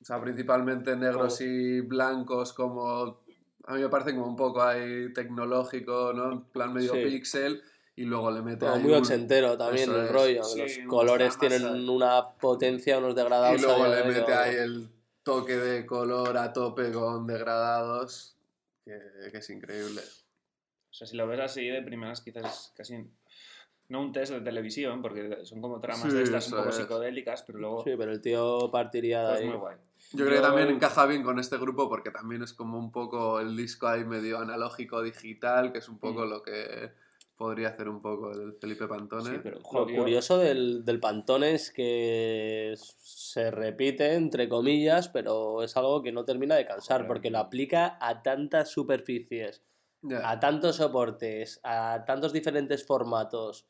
[0.00, 3.24] o sea, principalmente negros y blancos, como
[3.68, 6.32] a mí me parece como un poco ahí tecnológico, ¿no?
[6.32, 7.02] En plan medio Sí.
[7.02, 7.62] pixel,
[7.96, 10.12] y luego le mete Como ahí muy un- ochentero también Eso el es.
[10.12, 10.44] rollo.
[10.44, 11.88] Sí, los colores tienen ahí.
[11.88, 13.58] una potencia, unos degradados.
[13.60, 14.88] Y luego le mete ahí el
[15.22, 18.36] toque de color a tope con degradados,
[18.84, 19.00] que,
[19.32, 20.02] que es increíble.
[20.90, 22.94] O sea, si lo ves así de primeras, quizás es casi
[23.88, 26.76] no un test de televisión, porque son como tramas Sí, de estas un poco es.
[26.76, 29.46] psicodélicas, pero luego Sí, pero el tío partiría de pues ahí.
[29.48, 29.76] muy guay.
[30.12, 33.40] Yo creo que también encaja bien con este grupo porque también es como un poco
[33.40, 36.28] el disco ahí medio analógico digital, que es un poco Mm.
[36.30, 36.92] lo que
[37.36, 39.30] podría hacer un poco el Felipe Pantone.
[39.30, 45.76] Sí, pero Lo curioso del, del Pantone es que se repite, entre comillas, pero es
[45.76, 47.08] algo que no termina de cansar, Joder.
[47.08, 49.62] porque lo aplica a tantas superficies,
[50.22, 53.66] a tantos soportes, a tantos diferentes formatos.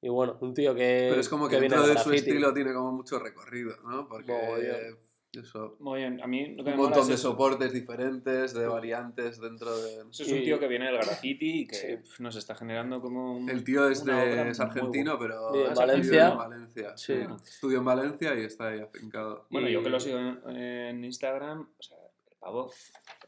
[0.00, 1.06] Y bueno, un tío que.
[1.10, 4.06] Pero es como que, dentro de su estilo tiene como mucho recorrido, ¿no?
[4.08, 4.94] Porque
[5.32, 7.30] eso, Muy bien, a mí lo que un me mola montón es de eso.
[7.32, 9.96] soportes diferentes, de variantes dentro de...
[10.10, 11.96] Eso es un Y- tío que viene del graffiti y que Sí.
[12.22, 13.48] nos está generando como un...
[13.50, 16.28] El tío es, de, es argentino, pero De Valencia.
[16.30, 16.96] en Valencia.
[16.96, 17.14] Sí.
[17.14, 17.26] sí.
[17.44, 19.46] Estudió en Valencia y está ahí afincado.
[19.50, 22.07] Bueno, yo que lo sigo en, en Instagram, o sea, el
[22.38, 22.70] pavo...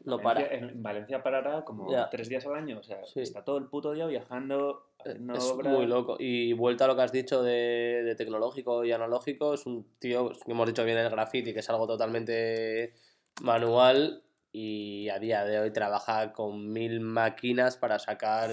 [0.03, 0.47] Valencia- para.
[0.55, 2.09] En Valencia parará como Ya.
[2.09, 3.21] tres días al año, o sea, Sí.
[3.21, 6.15] está todo el puto día viajando, haciendo Es muy loco.
[6.19, 10.31] Y vuelta a lo que has dicho de, de tecnológico y analógico, es un tío,
[10.45, 12.93] que hemos dicho bien el graffiti, que es algo totalmente
[13.41, 18.49] manual y a día de hoy trabaja con mil máquinas para sacar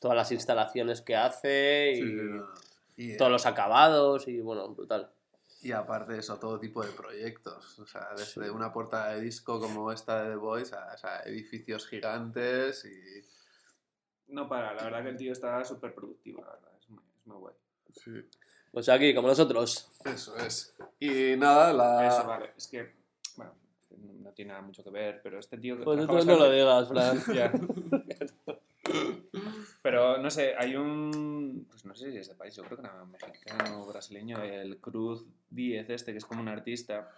[0.00, 2.02] todas las instalaciones que hace y
[3.10, 5.10] Sí, todos los acabados y bueno, brutal.
[5.66, 7.78] Y aparte de eso, todo tipo de proyectos.
[7.80, 11.20] O sea, desde una portada de disco como esta de The Voice a, o sea,
[11.24, 14.32] edificios gigantes y...
[14.32, 17.26] No para, la verdad que el tío está súper productivo, la verdad, es muy, es
[17.26, 17.54] muy guay.
[17.92, 18.10] Sí,
[18.70, 19.90] Pues aquí, como nosotros.
[20.04, 20.74] eso es.
[21.00, 22.06] Y nada, la...
[22.06, 22.94] Eso, vale, es que,
[23.36, 23.52] bueno,
[24.22, 26.88] no tiene nada mucho que ver, pero este tío que Pues tú no lo digas,
[26.88, 27.20] Fran.
[29.86, 31.64] Pero no sé, hay un.
[31.70, 34.80] Pues no sé si es de país, yo creo que era mexicano o brasileño, el
[34.80, 37.08] Cruz 10, este, que es como un artista.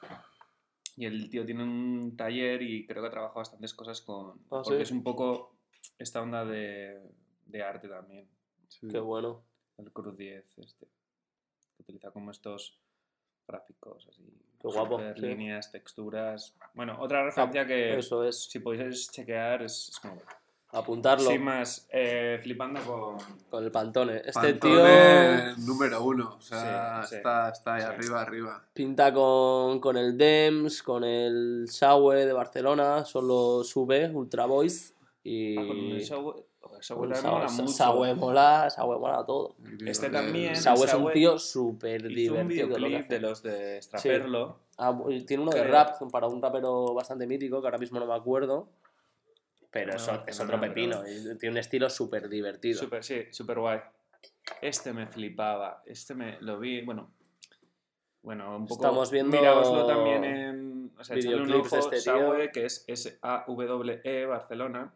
[0.94, 4.32] Y el tío tiene un taller y creo que trabaja bastantes cosas con.
[4.50, 4.82] Ah, porque ¿sí?
[4.82, 5.56] es un poco
[5.98, 7.00] esta onda de,
[7.46, 8.28] de arte también.
[8.68, 8.88] Sí.
[8.88, 9.42] Qué bueno.
[9.78, 10.88] El Cruz 10, este.
[11.74, 12.78] Que utiliza como estos
[13.46, 14.30] gráficos así.
[14.60, 15.22] Qué guapo, super sí.
[15.22, 16.54] líneas, texturas.
[16.74, 17.96] Bueno, otra referencia que.
[17.96, 18.44] Eso es.
[18.44, 20.18] Si podéis chequear, es, es guay.
[20.70, 23.16] Apuntarlo Sin más, eh, flipando con.
[23.48, 24.18] con el Pantone.
[24.24, 26.34] Este tío Pantone número uno.
[26.38, 27.16] O sea, Sí, sí.
[27.16, 27.86] está, está ahí Sí.
[27.88, 28.64] arriba, arriba.
[28.74, 34.94] pinta con, con el DEMS, con el Saue de Barcelona, son los V, Ultra Boys.
[35.24, 35.56] Y.
[35.56, 36.44] Ah, con el Saue-
[36.80, 37.68] Saue mola Saue- mucho.
[37.68, 39.56] Saue mola, Saue mola todo.
[39.86, 40.54] Este también.
[40.54, 42.68] Saue es un tío súper un divertido.
[42.68, 44.58] que videoclip de los de Straperlo.
[44.76, 48.14] Ah, tiene uno de rap para un rapero bastante mítico, que ahora mismo no me
[48.14, 48.68] acuerdo.
[49.70, 51.02] Pero No, eso, es otro pepino.
[51.38, 52.80] Tiene un estilo súper divertido.
[52.80, 53.80] Super, sí, super guay.
[54.62, 55.82] Este me flipaba.
[55.86, 57.12] Este me lo vi, bueno.
[58.22, 58.82] Bueno, un poco.
[58.82, 60.92] Estamos viendo Miraoslo también en.
[60.98, 62.00] O sea, un ojo, este.
[62.00, 64.94] Saue, que es S-A-W-E Barcelona.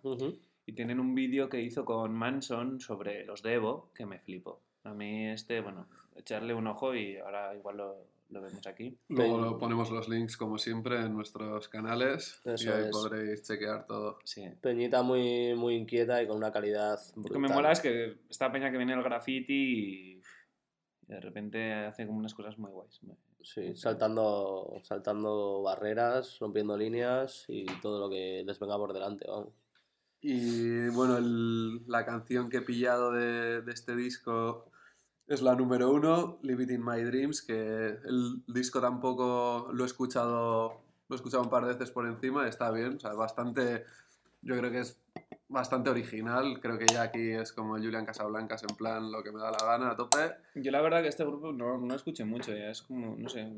[0.64, 4.62] Y tienen un vídeo que hizo con Manson sobre los Devo, que me flipo.
[4.84, 8.98] A mí este, bueno, echarle un ojo y ahora igual lo, lo vemos aquí.
[9.08, 12.40] Luego lo ponemos los links, como siempre, en nuestros canales.
[12.44, 12.90] Eso y ahí es.
[12.90, 14.18] podréis chequear todo.
[14.24, 14.44] Sí.
[14.60, 17.32] Peñita muy, muy inquieta y con una calidad Lo brutal.
[17.32, 19.52] que me mola es que esta peña que viene del graffiti
[20.16, 20.22] y
[21.06, 23.00] de repente hace como unas cosas muy guays.
[23.42, 29.52] Sí, saltando, saltando barreras, rompiendo líneas y todo lo que les venga por delante, vamos.
[30.20, 34.70] Y bueno, el- la canción que he pillado de, de este disco
[35.32, 39.86] es la número uno, Live It In My Dreams, que el disco tampoco lo he
[39.86, 43.84] escuchado, lo he escuchado un par de veces por encima, está bien, o sea, bastante,
[44.42, 45.00] yo creo que es
[45.48, 49.40] bastante original, creo que ya aquí es como Julian Casablancas en plan lo que me
[49.40, 50.34] da la gana a tope.
[50.54, 53.50] Yo la verdad que este grupo no, no escuché mucho, ya es como, no sé...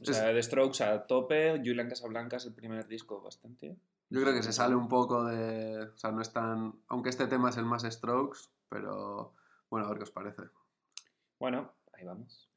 [0.00, 3.76] O sea, The Strokes a tope, Julian Casablancas el primer disco bastante.
[4.10, 7.26] Yo creo que se sale un poco de, o sea, no es tan, aunque este
[7.26, 9.34] tema es el más Strokes, pero
[9.70, 10.42] bueno, a ver qué os parece.
[11.42, 12.51] Bueno, ahí vamos.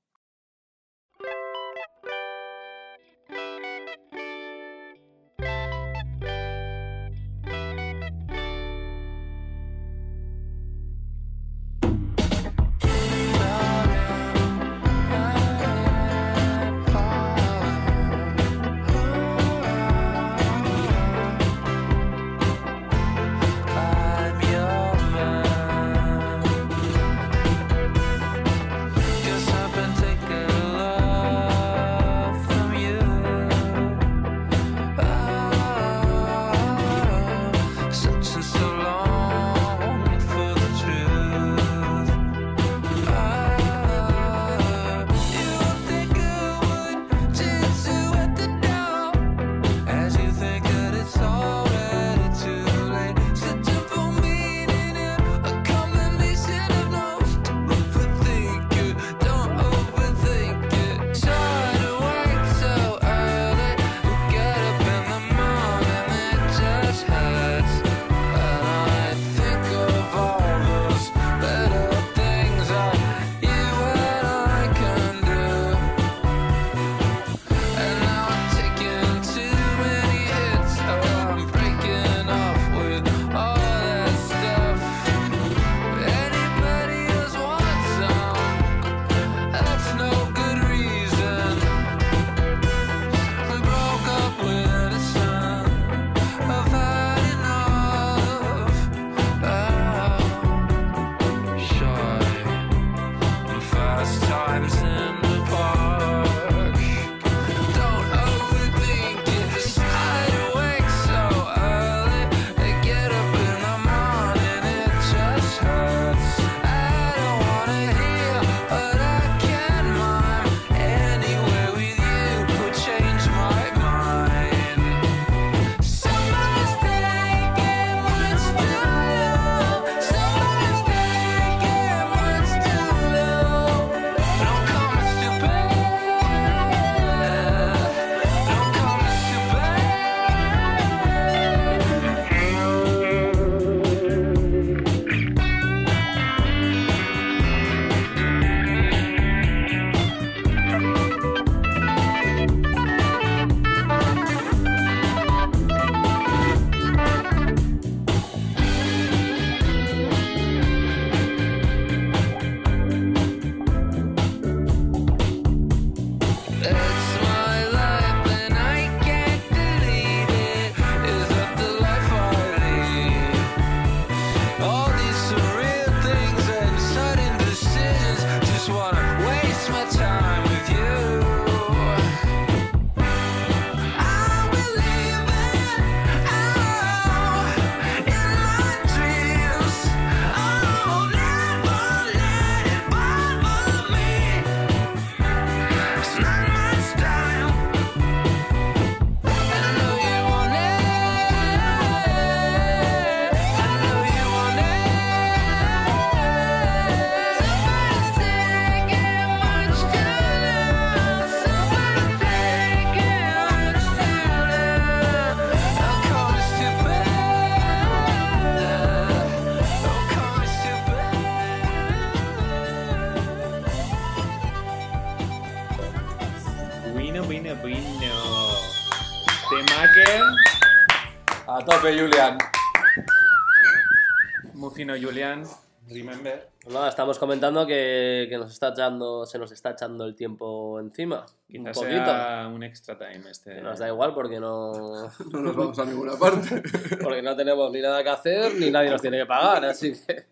[237.26, 241.26] Comentando que, que nos está echando, se nos está echando el tiempo encima.
[241.49, 242.05] Un Quizás poquito.
[242.05, 243.55] sea un extra time este.
[243.55, 244.71] Que Nos da igual porque no,
[245.32, 246.61] No nos vamos a ninguna parte.
[247.03, 249.65] porque no tenemos ni nada que hacer ni nadie nos tiene que pagar.
[249.65, 250.26] Así que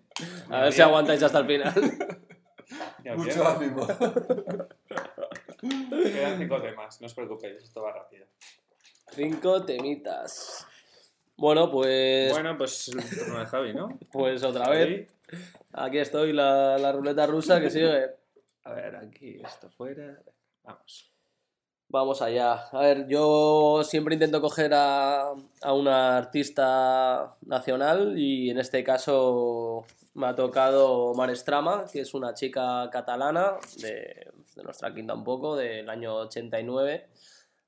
[0.49, 1.73] a ver si aguantáis hasta el final.
[3.17, 3.87] Mucho ánimo.
[5.59, 8.25] Quedan cinco temas, no os preocupéis, esto va rápido.
[9.11, 10.67] Cinco temitas.
[11.35, 13.97] Bueno, pues, Bueno, pues el turno de Javi, ¿no?
[14.11, 15.07] pues otra vez.
[15.73, 18.11] Aquí estoy, la, la ruleta rusa que sigue.
[18.63, 20.21] A ver, aquí, esto fuera.
[20.63, 21.11] Vamos.
[21.89, 22.53] Vamos allá.
[22.71, 29.85] A ver, yo siempre intento coger a, a una artista nacional y en este caso
[30.13, 35.55] me ha tocado Marestrama, que es una chica catalana de, de nuestra quinta un poco,
[35.55, 37.09] del año 89,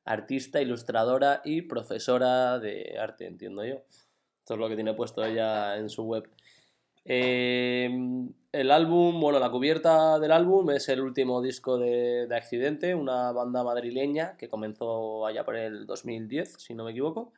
[0.06, 3.84] artista, ilustradora y profesora de arte, entiendo yo.
[4.40, 6.30] Esto es lo que tiene puesto ella en su web.
[7.06, 7.90] Eh,
[8.52, 13.32] el álbum, bueno, la cubierta del álbum es el último disco de, de Accidente, una
[13.32, 17.32] banda madrileña que comenzó allá por el 2010, si no me equivoco.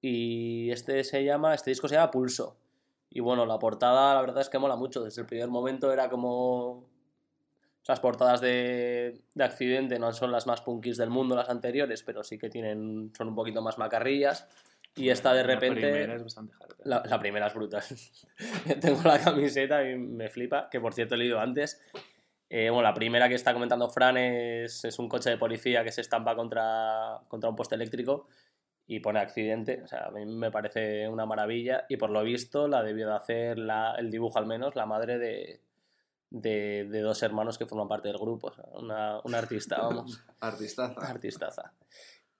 [0.00, 2.56] Y este se llama, este disco se llama Pulso.
[3.10, 5.02] Y bueno, la portada la verdad es que mola mucho.
[5.02, 6.92] Desde el primer momento era como...
[7.86, 12.24] Las portadas de, de Accidente no son las más punkis del mundo, las anteriores, pero
[12.24, 14.48] sí que tienen, son un poquito más macarrillas.
[14.96, 15.80] Y esta de La repente...
[15.80, 16.74] primera es bastante hard.
[16.84, 17.82] La, la primera es brutal.
[18.80, 21.80] Tengo la camiseta y me flipa, que por cierto he leído antes.
[22.50, 25.90] Eh, bueno, la primera que está comentando Fran es, es un coche de policía que
[25.90, 28.28] se estampa contra, contra un poste eléctrico
[28.86, 29.80] y pone accidente.
[29.82, 33.14] O sea, a mí me parece una maravilla y por lo visto la debió de
[33.14, 35.60] hacer la- el dibujo al menos la madre de,
[36.30, 38.48] de, de dos hermanos que forman parte del grupo.
[38.48, 40.22] O sea, una, una artista, vamos.
[40.40, 41.00] Artistaza.
[41.00, 41.72] Artistaza.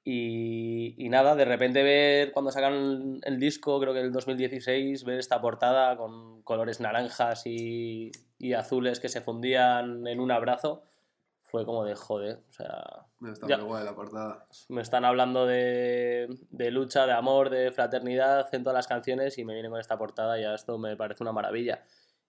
[0.07, 5.19] Y, y nada, de repente ver cuando sacan el disco, creo que el 2016, ver
[5.19, 10.83] esta portada con colores naranjas y, y azules que se fundían en un abrazo,
[11.43, 12.41] fue como de joder.
[12.51, 13.57] O sea, Está Ya.
[13.57, 14.47] muy guay la portada.
[14.69, 19.45] me están hablando de, de lucha, de amor, de fraternidad en todas las canciones y
[19.47, 21.83] me vienen con esta portada y ya esto me parece una maravilla.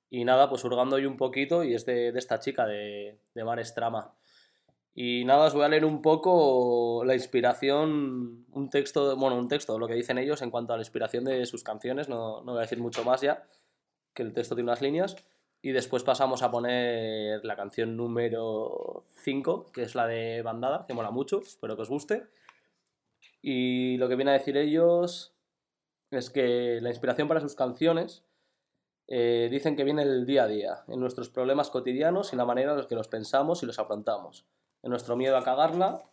[0.09, 3.43] Y nada, pues hurgando hoy un poquito y es de, de esta chica, de, de
[3.43, 4.13] Mar Estrama.
[4.97, 9.77] Y nada, os voy a leer un poco la inspiración, un texto, bueno, un texto,
[9.77, 12.59] lo que dicen ellos en cuanto a la inspiración de sus canciones, no, no voy
[12.59, 13.45] a decir mucho más ya,
[14.13, 15.17] que el texto tiene unas líneas.
[15.61, 20.93] Y después pasamos a poner la canción número 5, que es la de Bandada, que
[20.93, 22.27] mola mucho, espero que os guste.
[23.41, 25.33] Y lo que viene a decir ellos
[26.11, 28.23] es que la inspiración para sus canciones
[29.07, 32.71] eh, dicen que viene el día a día, en nuestros problemas cotidianos y la manera
[32.71, 34.45] en la que los pensamos y los afrontamos,
[34.85, 36.03] en nuestro miedo a cagarla,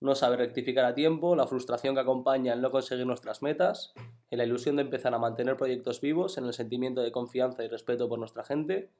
[0.00, 3.94] no saber rectificar a tiempo, la frustración que acompaña en no conseguir nuestras metas,
[4.28, 7.68] en la ilusión de empezar a mantener proyectos vivos, en el sentimiento de confianza y
[7.68, 8.90] respeto por nuestra gente,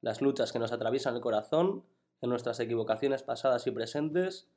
[0.00, 1.84] las luchas que nos atraviesan el corazón,
[2.22, 4.48] en nuestras equivocaciones pasadas y presentes,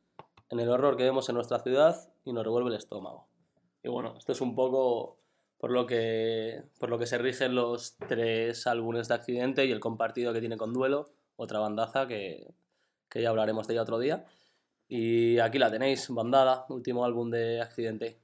[0.49, 3.27] en el horror que vemos en nuestra ciudad y nos revuelve el estómago.
[3.83, 5.17] Y bueno, esto es un poco
[5.57, 9.81] por lo que, por lo que se rigen los tres álbumes de Accidente y el
[9.81, 12.53] compartido que tiene con Duelo, otra bandaza que,
[13.09, 14.25] que ya hablaremos de ella otro día.
[14.87, 18.21] Y aquí la tenéis, Bandada, último álbum de Accidente.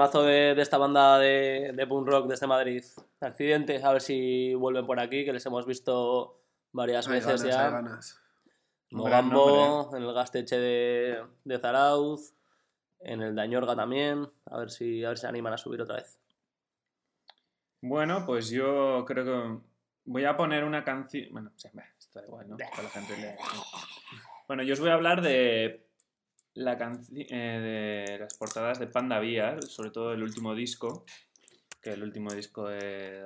[0.00, 2.82] Temazo de, de esta banda de, de punk rock desde Madrid.
[3.20, 6.40] Accidente, a ver si vuelven por aquí, que les hemos visto
[6.72, 7.70] varias Hay veces ganas, hay ya.
[7.70, 8.20] ganas.
[8.92, 12.32] Mogambo, en el Gasteche de, de Zarauz,
[13.00, 14.26] en el de Añorga también.
[14.46, 16.18] A ver si, a ver si se animan a subir otra vez.
[17.82, 19.62] Bueno, pues yo creo que
[20.06, 21.26] voy a poner una canción.
[21.30, 22.56] Bueno, sí, está igual, ¿no?
[22.56, 23.36] Para la gente le-
[24.48, 25.89] Bueno, yo os voy a hablar de
[26.54, 26.72] la
[27.14, 31.04] eh, de las portadas de Panda Bear, sobre todo el último disco.
[31.80, 33.22] Que el último disco es.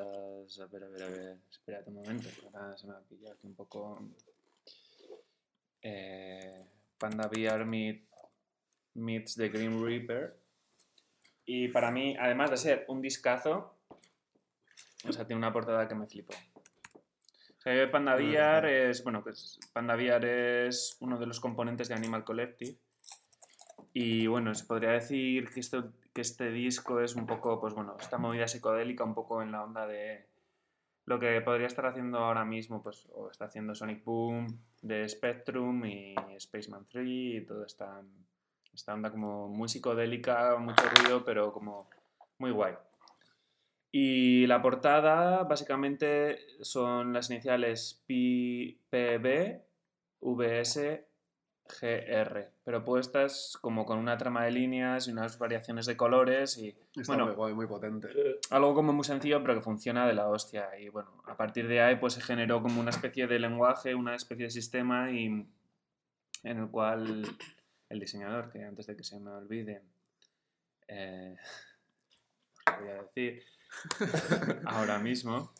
[0.61, 1.39] A ver, a ver, a ver.
[1.51, 4.09] Espérate un momento, ahora se me ha pillado aquí un poco.
[5.83, 6.65] Eh,
[6.99, 8.07] Panda Bear meet-
[8.95, 10.37] meets The Grim Reaper.
[11.47, 13.77] Y para mí, además de ser un discazo,
[15.07, 16.33] o sea, tiene una portada que me flipó.
[16.95, 21.89] O sea, yo Panda Bear es, bueno, pues Panda Bear es uno de los componentes
[21.89, 22.77] de Animal Collective.
[23.93, 25.61] Y bueno, se podría decir que,
[26.13, 29.63] que este disco es un poco, pues bueno, esta movida psicodélica, un poco en la
[29.63, 30.27] onda de
[31.07, 34.47] lo que podría estar haciendo ahora mismo, pues, o está haciendo Sonic Boom,
[34.83, 38.03] de Spectrum y Spaceman 3 y toda esta,
[38.73, 41.89] esta onda como muy psicodélica, mucho ruido, pero como
[42.39, 42.75] muy guay.
[43.93, 49.63] Y la portada básicamente son las iniciales P- PB,
[50.21, 51.07] VS,
[51.67, 56.69] GR, pero puestas como con una trama de líneas y unas variaciones de colores y
[56.95, 57.27] Está Bueno.
[57.27, 58.09] muy guay, muy potente.
[58.51, 61.81] algo como muy sencillo pero que funciona de la hostia y bueno, a partir de
[61.81, 66.59] ahí pues se generó como una especie de lenguaje, una especie de sistema y en
[66.59, 67.25] el cual
[67.89, 69.83] el diseñador, que antes de que se me olvide,
[70.89, 71.35] eh,
[72.67, 73.43] os lo voy a decir
[74.67, 75.53] ahora mismo,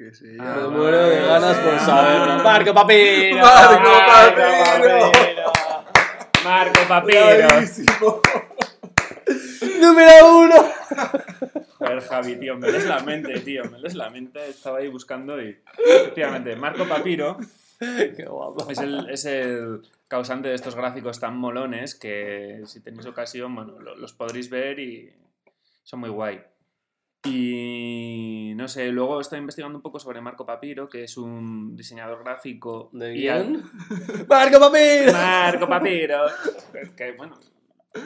[0.00, 2.42] Que sí, Ah, Me muero de ganas por saberlo.
[2.42, 3.36] ¡Marco Papiro!
[3.36, 5.12] ¡Marco Papiro!
[6.42, 7.48] Marco Papiro.
[9.78, 10.54] ¡Número uno!
[11.78, 14.48] Joder, Javi, tío, me lees la mente, tío, me lees la mente.
[14.48, 15.62] Estaba ahí buscando y.
[15.86, 17.36] Efectivamente, Marco Papiro
[17.78, 18.70] ¡Qué guapo!
[18.70, 23.78] es el, es el causante de estos gráficos tan molones que, si tenéis ocasión, bueno,
[23.80, 25.12] lo- los podréis ver y
[25.82, 26.40] son muy guay.
[27.24, 32.24] Y no sé, luego estoy investigando un poco sobre Marco Papiro, que es un diseñador
[32.24, 32.88] gráfico.
[32.92, 33.62] ¿De y al-?
[34.28, 35.12] ¡Marco Papiro!
[35.12, 36.20] Marco Papiro.
[36.96, 37.38] Que bueno.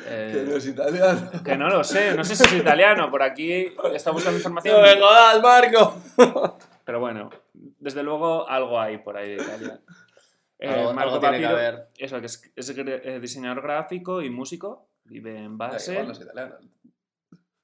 [0.07, 1.31] eh, Que no es italiano.
[1.45, 4.77] que no lo sé, no sé si es italiano, por aquí está buscando información.
[4.77, 5.97] ¡No me jodas, Marco!
[6.85, 9.81] Pero bueno, desde luego algo hay por ahí de Italia.
[10.59, 11.89] Eh, Algo- Marco algo tiene que Papiro, haber.
[11.99, 16.11] eso, que es, es eh, diseñador gráfico y músico, vive en Da igual, no Basel.
[16.11, 16.55] es italiano.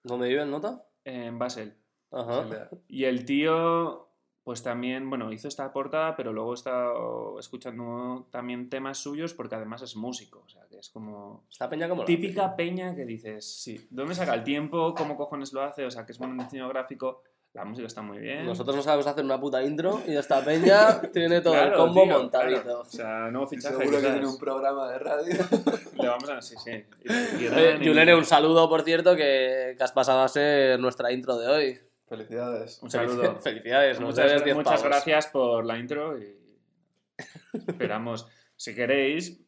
[0.05, 0.83] ¿Dónde vive el nota?
[1.05, 1.75] En Basel.
[2.11, 2.69] Ajá.
[2.89, 4.09] Y el tío,
[4.43, 9.55] pues también, bueno, hizo esta portada, pero luego he estado escuchando también temas suyos porque
[9.55, 10.43] además es músico.
[10.45, 14.15] O sea, que es como ¿Esta peña cómo lo típica peña que dices, sí, ¿dónde
[14.15, 14.95] saca el tiempo?
[14.97, 15.85] ¿Cómo cojones lo hace?
[15.85, 17.23] O sea, que es buen diseño gráfico,
[17.53, 18.47] la música está muy bien.
[18.47, 22.19] Nosotros no sabemos hacer una puta intro y esta peña tiene todo el combo tío,
[22.19, 22.63] montadito.
[22.63, 22.81] claro.
[22.81, 23.77] O sea, nuevo fichaje.
[23.77, 25.35] Seguro que tiene un programa de radio.
[25.95, 26.41] Le vamos a...
[26.41, 26.85] Sí, sí.
[27.81, 31.81] Yulene, un saludo, por cierto, que, que has pasado a ser nuestra intro de hoy.
[32.09, 32.81] Felicidades.
[32.83, 33.37] Un saludo.
[33.41, 36.37] Felicidades, Muchas, debes 10 muchas gracias por la intro y
[37.67, 38.27] esperamos,
[38.57, 39.41] si queréis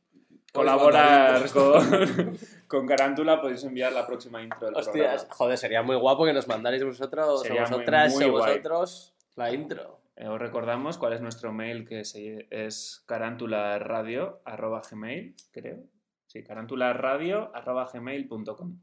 [0.53, 2.39] colaborar con,
[2.69, 5.35] con Carántula, podéis enviar la próxima intro del Hostias, programa.
[5.35, 8.59] joder, sería muy guapo que nos mandarais vosotros Sería o vosotras muy o guay.
[8.59, 9.99] vosotros la intro.
[10.17, 15.85] Eh, os recordamos cuál es nuestro mail, que es carántularadio.gmail, creo.
[16.27, 18.79] Sí, carántularadio.gmail.com.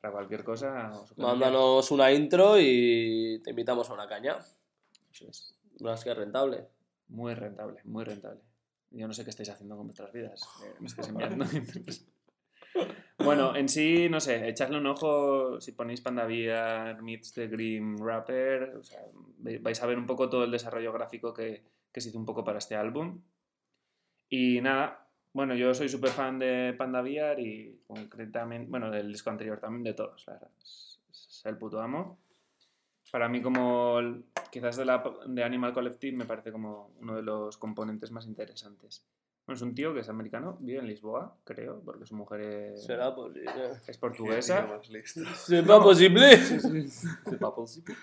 [0.00, 4.36] Para cualquier cosa, os Mándanos una intro y te invitamos a una caña.
[5.10, 5.58] Eso es.
[5.80, 6.68] Más que rentable.
[7.08, 8.40] Muy rentable, muy rentable.
[8.90, 10.42] Yo no sé qué estáis haciendo con vuestras vidas.
[10.64, 11.44] eh, me estáis enviando.
[13.18, 17.98] bueno, en sí, no sé, echadle un ojo si ponéis Panda Bear, Meets the Grim
[17.98, 18.76] Rapper.
[18.76, 19.00] o sea,
[19.60, 21.62] vais a ver un poco todo el desarrollo gráfico que,
[21.92, 23.20] que se hizo un poco para este álbum.
[24.30, 29.30] Y nada, bueno, yo soy súper fan de Panda Bear y concretamente, bueno, del disco
[29.30, 30.50] anterior también, de todos, la verdad.
[30.60, 32.18] Es el puto amo.
[33.10, 33.98] Para mí, como
[34.50, 39.04] quizás de, la, de Animal Collective, me parece como uno de los componentes más interesantes.
[39.46, 42.84] Bueno, es un tío que es americano, vive en Lisboa, creo, porque su mujer es,
[42.84, 43.50] Será posible.
[43.86, 44.66] es portuguesa.
[44.66, 45.20] Más listo.
[45.34, 45.80] ¿Será
[47.54, 47.94] posible?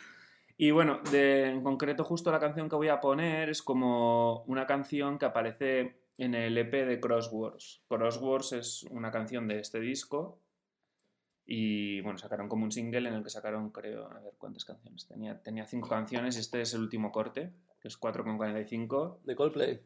[0.58, 4.66] Y bueno, de- en concreto justo la canción que voy a poner es como una
[4.66, 7.84] canción que aparece en el EP de Crosswords.
[7.90, 10.40] Crosswords es una canción de este disco
[11.46, 15.08] y bueno, sacaron como un single en el que sacaron, creo, a ver cuántas canciones.
[15.08, 19.20] Tenía, tenía cinco canciones y este es el último corte, que es 4,45.
[19.24, 19.82] De Coldplay.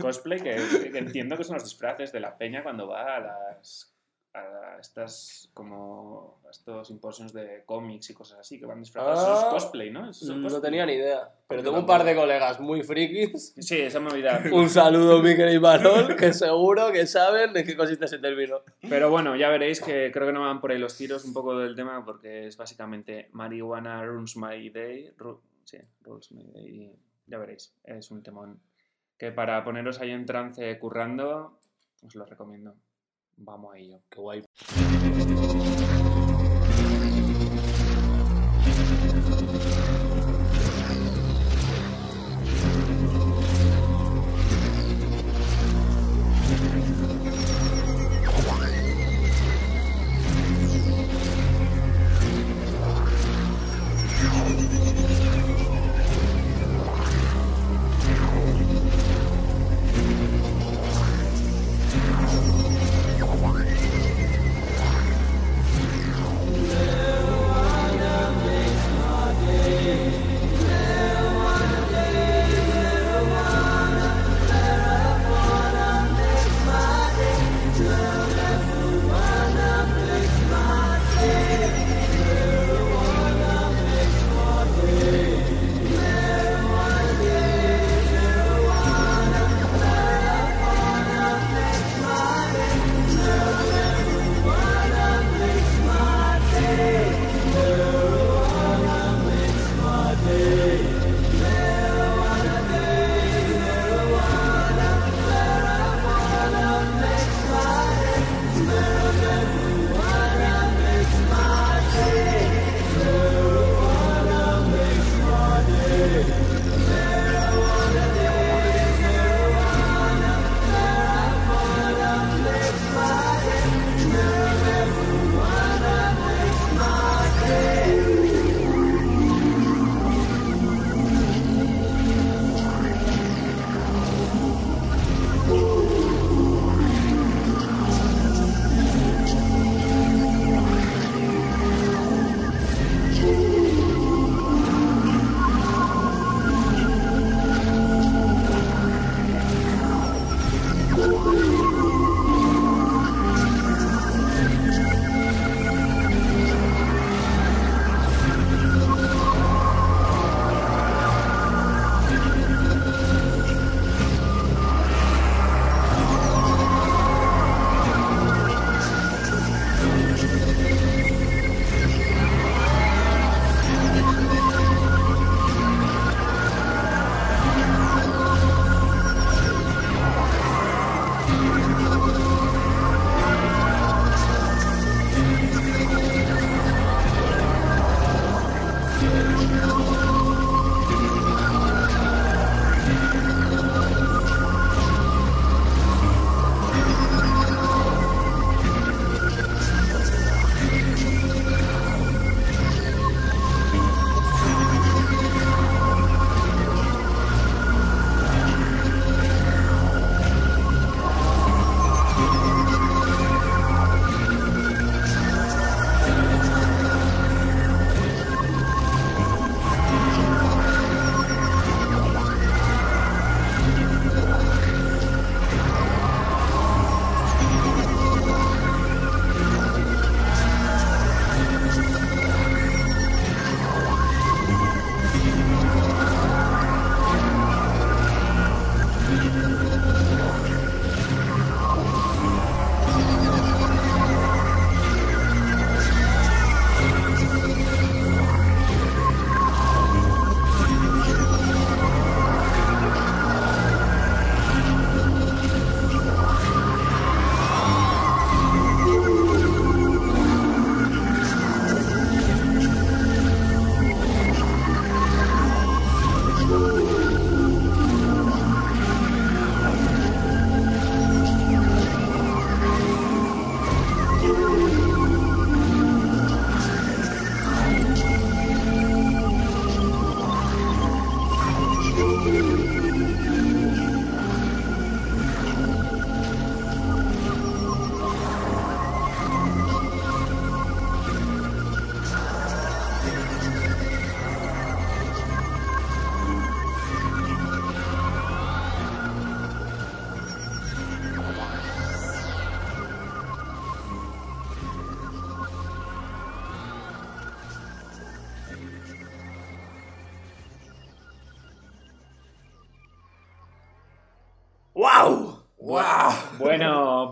[0.00, 0.56] cosplay que,
[0.90, 3.95] que entiendo que son los disfraces de la peña cuando va a las
[4.36, 9.32] a estas como a estos simposios de cómics y cosas así que van disfrazados Eso
[9.32, 10.10] es Ah, cosplay ¿no?
[10.10, 10.62] Eso es No cosplay.
[10.62, 11.30] tenía ni idea.
[11.48, 13.54] Pero tengo un par de colegas muy frikis.
[13.58, 18.04] sí esa movida Un saludo, Miguel y Manol, que seguro que saben de qué consiste
[18.04, 18.60] ese término.
[18.88, 21.56] pero bueno ya veréis que creo que no van por ahí los tiros un poco
[21.58, 26.92] del tema porque es básicamente marihuana ruins my day ru- sí rules my day
[27.26, 28.60] ya veréis es un temón
[29.18, 31.58] que para poneros ahí en trance currando
[32.04, 32.74] os lo recomiendo
[33.36, 34.42] vamos a ello Qué guay.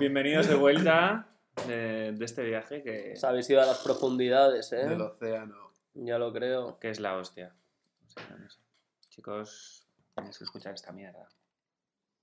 [0.05, 1.27] Bienvenidos de vuelta
[1.67, 4.87] de, de este viaje que, Os habéis ido a las profundidades, ¿eh?
[4.87, 5.73] Del océano.
[5.95, 6.79] Ya lo creo.
[6.79, 7.57] que es la hostia.
[8.05, 8.61] O sea, no sé.
[9.09, 11.27] Chicos, tenéis que escuchar esta mierda.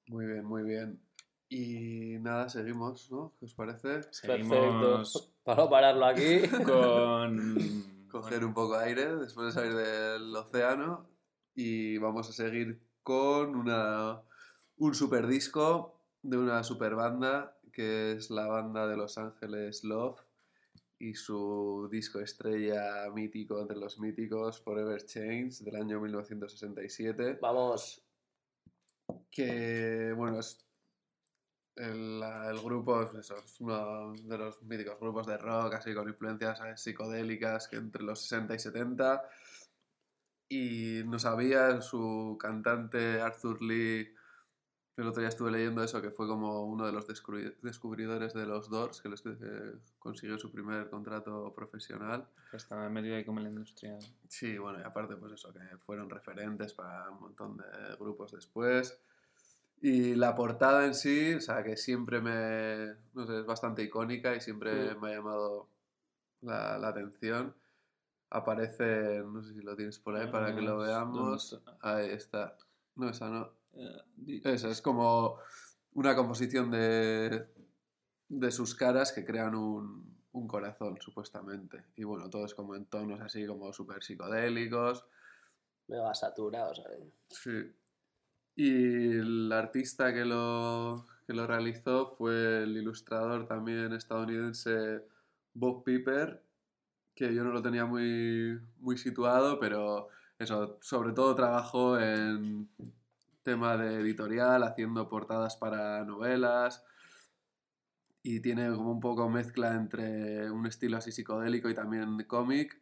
[0.09, 1.01] Muy bien, muy bien.
[1.49, 3.33] Y nada, seguimos, ¿no?
[3.39, 3.87] ¿Qué os parece?
[3.87, 4.11] Perfecto.
[4.11, 6.41] Seguimos Para no pararlo aquí.
[6.63, 8.05] con...
[8.11, 11.09] Coger un poco de aire después de salir del océano
[11.55, 14.21] y vamos a seguir con una,
[14.77, 20.19] un super disco de una super banda que es la banda de Los Ángeles Love
[20.99, 28.03] y su disco estrella mítico entre los míticos Forever Change del año 1967 Vamos.
[29.31, 30.63] que bueno es
[31.75, 36.07] el, el grupo es, eso, es uno de los míticos grupos de rock así con
[36.07, 39.23] influencias eh, psicodélicas que entre los 60 y 70
[40.49, 44.13] y no sabía su cantante Arthur Lee
[45.01, 48.45] el otro día estuve leyendo eso que fue como uno de los descubri- descubridores de
[48.45, 53.45] los Doors que les eh, consiguió su primer contrato profesional Estaba metido ahí como en
[53.45, 53.97] la industria.
[54.27, 57.63] Sí, bueno, y aparte, pues eso, que fueron referentes para un montón de
[57.99, 58.99] grupos después.
[59.81, 62.95] Y la portada en sí, o sea, que siempre me.
[63.13, 65.67] No sé, es bastante icónica y siempre me ha llamado
[66.41, 67.55] la, la atención.
[68.29, 71.59] Aparece, no sé si lo tienes por ahí para que lo ¿Dónde veamos.
[71.81, 72.55] Ahí está.
[72.95, 73.49] No, esa no.
[74.43, 75.37] Eso, es como
[75.93, 77.47] una composición de,
[78.29, 81.85] de sus caras que crean un, un corazón, supuestamente.
[81.95, 85.05] Y bueno, todo es como en tonos así como súper psicodélicos.
[85.87, 86.99] Mega saturado, ¿sabes?
[87.29, 87.73] Sí.
[88.55, 95.05] Y el artista que lo, que lo realizó fue el ilustrador también estadounidense
[95.53, 96.43] Bob Piper,
[97.15, 100.09] que yo no lo tenía muy, muy situado, pero
[100.39, 102.69] eso, sobre todo trabajó en
[103.43, 106.83] tema de editorial, haciendo portadas para novelas,
[108.23, 112.79] y tiene como un poco mezcla entre un estilo así psicodélico y también cómic.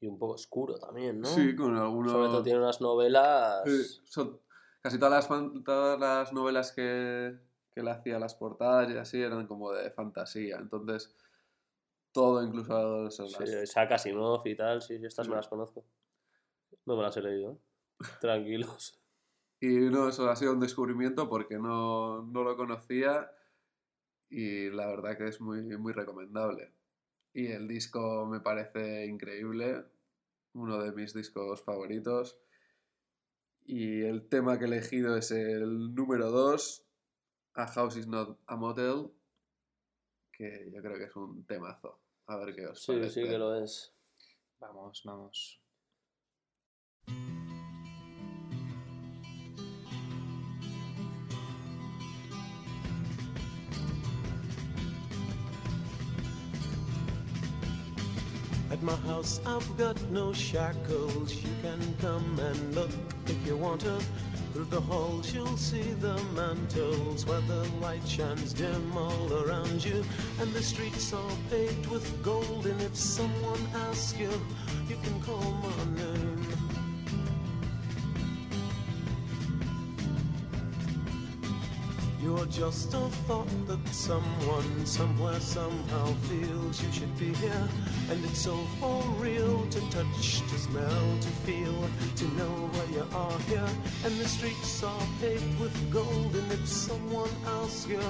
[0.00, 1.26] Y un poco oscuro también, ¿no?
[1.26, 2.12] Sí, con algunos...
[2.12, 3.62] Sobre todo tiene unas novelas.
[3.66, 4.40] Sí, son-
[4.80, 7.36] casi todas las, fan- todas las novelas que,
[7.72, 10.56] que él hacía, las portadas y así, eran como de fantasía.
[10.56, 11.14] Entonces,
[12.12, 15.30] todo, incluso eso, Sí, las- Isaac Asimov y tal, sí, sí, estas Sí.
[15.30, 15.84] me las conozco.
[16.86, 17.58] No me las he leído.
[18.20, 18.99] Tranquilos.
[19.60, 23.30] Y no, eso ha sido un descubrimiento porque no, no lo conocía
[24.30, 26.72] y la verdad que es muy, muy recomendable.
[27.32, 29.84] Y el disco me parece increíble,
[30.54, 32.38] uno de mis discos favoritos.
[33.66, 36.86] Y el tema que he elegido es el número 2,
[37.54, 39.10] A House is Not a Motel,
[40.32, 42.00] que yo creo que es un temazo.
[42.26, 43.22] A ver qué os Sí, parece.
[43.22, 43.92] sí que lo es.
[44.58, 45.60] Vamos, vamos.
[58.82, 61.34] My house, I've got no shackles.
[61.34, 62.88] You can come and look
[63.26, 64.00] if you want to.
[64.54, 70.02] Through the halls, you'll see the mantles where the light shines dim all around you.
[70.40, 72.66] And the streets are paved with gold.
[72.66, 73.60] And if someone
[73.90, 74.32] asks you,
[74.88, 76.69] you can call my name.
[82.30, 87.68] You're just a thought that someone somewhere somehow feels you should be here.
[88.08, 91.74] And it's so for real to touch, to smell, to feel,
[92.14, 93.68] to know where you are here.
[94.04, 96.36] And the streets are paved with gold.
[96.36, 98.00] And if someone asks you,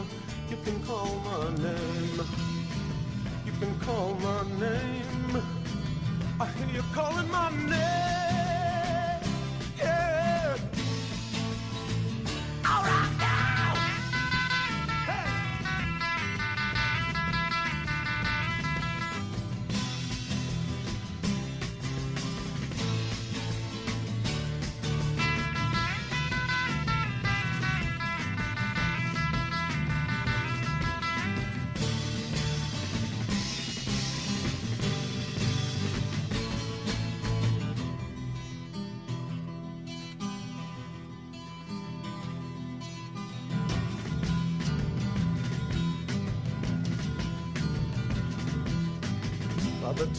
[0.51, 2.21] you can call my name.
[3.47, 5.43] You can call my name.
[6.39, 8.30] I hear you calling my name.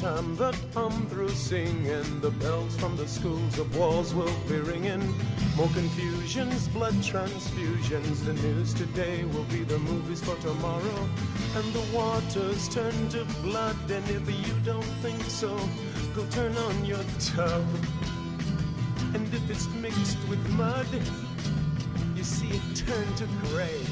[0.02, 5.14] Time that I'm through singing, the bells from the schools of walls will be ringing.
[5.56, 8.26] More confusions, blood transfusions.
[8.26, 11.10] The news today will be the movies for tomorrow.
[11.56, 13.78] And the waters turn to blood.
[13.92, 15.56] And if you don't think so,
[16.16, 17.66] go turn on your tub.
[19.14, 20.88] And if it's mixed with mud,
[22.16, 23.86] you see it turn to gray.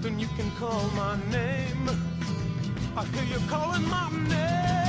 [0.00, 2.07] then you can call my name.
[3.12, 4.87] Hear you calling my name.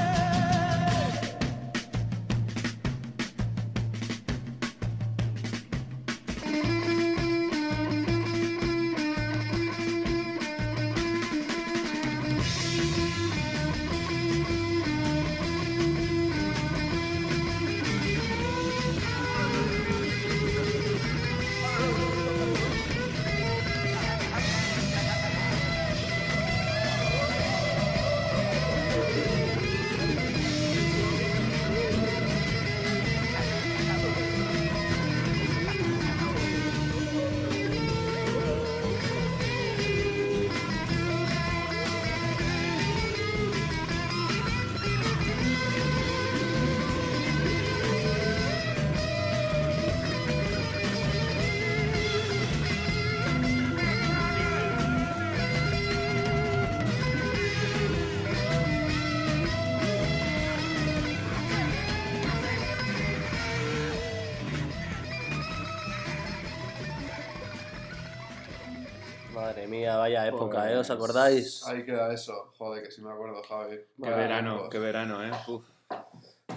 [70.18, 70.78] Vaya época, Pues, ¿eh?
[70.78, 71.64] ¿Os acordáis?
[71.68, 72.52] Ahí queda eso.
[72.58, 73.76] Joder, que sí me acuerdo, Javi.
[73.78, 75.32] Qué Vaya verano, qué verano, ¿eh?
[75.48, 75.64] Uf.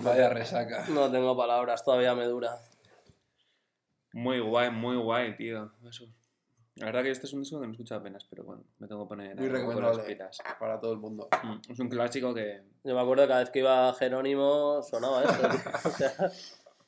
[0.02, 0.84] Vaya resaca.
[0.88, 2.58] No tengo palabras, todavía me dura.
[4.14, 5.70] Muy guay, muy guay, tío.
[5.88, 6.06] Eso.
[6.76, 8.88] La verdad que este es un disco que no he escuchado apenas, pero bueno, me
[8.88, 10.38] tengo que poner Muy recomendable pilas.
[10.58, 11.28] para todo el mundo.
[11.42, 14.82] Mm, Es un clásico que Yo me acuerdo que cada vez que iba a Jerónimo
[14.82, 15.48] sonaba esto.
[15.48, 15.70] tío.
[15.84, 16.30] O sea,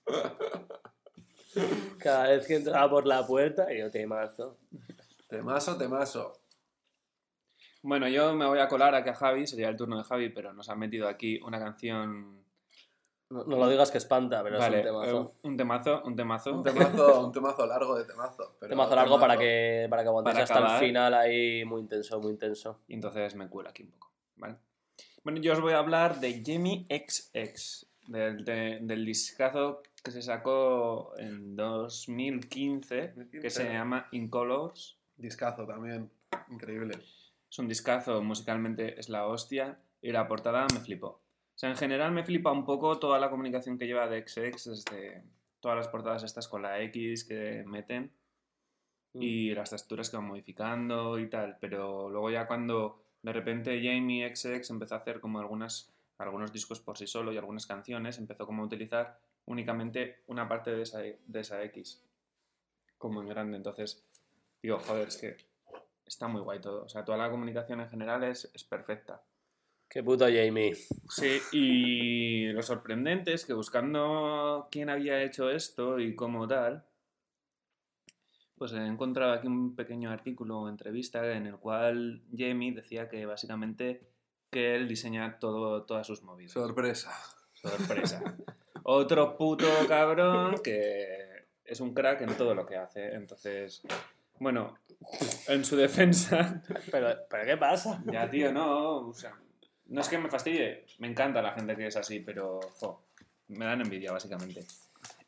[1.98, 4.56] cada vez que entraba por la puerta, y yo te mazo.
[5.28, 6.32] Temazo, temazo.
[7.86, 10.52] Bueno, yo me voy a colar aquí a Javi, sería el turno de Javi, pero
[10.54, 12.42] nos han metido aquí una canción.
[13.28, 15.20] No, no lo digas que espanta, pero vale, es un temazo.
[15.28, 16.52] eh, un temazo, un temazo.
[16.54, 18.56] Un temazo, un temazo largo de temazo.
[18.58, 20.82] Pero temazo largo para que, para que aguantéis hasta acabar.
[20.82, 22.80] el final ahí muy intenso, muy intenso.
[22.88, 24.56] Y entonces me cuela aquí un poco, ¿vale?
[25.22, 30.22] Bueno, yo os voy a hablar de Jamie XX, del, de- del discazo que se
[30.22, 34.96] sacó en 2015, que se llama In Colors.
[35.16, 36.10] Discazo también.
[36.50, 36.98] Increíble.
[37.54, 41.06] Es un discazo, musicalmente es la hostia, y la portada me flipó.
[41.06, 41.22] O
[41.54, 45.22] sea, en general me flipa un poco toda la comunicación que lleva de XX, desde
[45.60, 48.10] todas las portadas estas con la X que meten
[49.12, 54.34] y las texturas que van modificando y tal, pero luego ya cuando de repente Jamie
[54.34, 58.46] XX empezó a hacer como algunas, algunos discos por sí solo y algunas canciones, empezó
[58.46, 62.02] como a utilizar únicamente una parte de esa, de esa X,
[62.98, 64.04] como en grande, entonces
[64.60, 65.53] digo, joder, es que
[66.14, 69.22] está muy guay todo, o sea, toda la comunicación en general es, es perfecta.
[69.88, 70.74] Qué puto Jamie.
[71.08, 76.84] Sí, y lo sorprendente es que buscando quién había hecho esto y cómo tal,
[78.56, 83.26] pues he encontrado aquí un pequeño artículo o entrevista en el cual Jamie decía que
[83.26, 84.08] básicamente
[84.50, 86.52] que él diseña todo, todas sus movidas.
[86.52, 87.12] Sorpresa.
[87.52, 88.36] Sorpresa.
[88.84, 93.14] Otro puto cabrón que es un crack en todo lo que hace.
[93.14, 93.82] Entonces,
[94.38, 94.78] bueno,
[95.48, 98.02] en su defensa, Pero, ¿pero qué pasa?
[98.06, 99.08] ya, tío, no.
[99.08, 99.38] O sea,
[99.86, 100.86] no es que me fastidie.
[100.98, 103.06] Me encanta la gente que es así, pero jo,
[103.48, 104.66] me dan envidia, básicamente.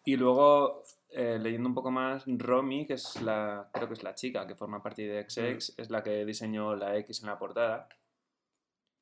[0.04, 3.68] Y luego, eh, leyendo un poco más, Romy, que es la.
[3.72, 6.96] Creo que es la chica que forma parte de XX, es la que diseñó la
[6.98, 7.88] X en la portada.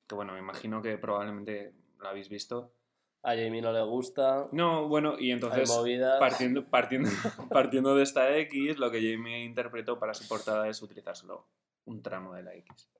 [0.07, 2.72] Que bueno, me imagino que probablemente la habéis visto.
[3.24, 4.48] A Jamie no le gusta.
[4.52, 5.70] No, bueno, y entonces.
[6.20, 7.08] Partiendo, partiendo,
[7.50, 11.46] partiendo de esta X, lo que Jamie interpretó para su portada es utilizar solo
[11.86, 12.90] un tramo de la X.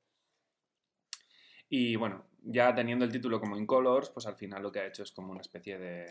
[1.68, 4.86] Y bueno, ya teniendo el título como In Colors, pues al final lo que ha
[4.86, 6.06] hecho es como una especie de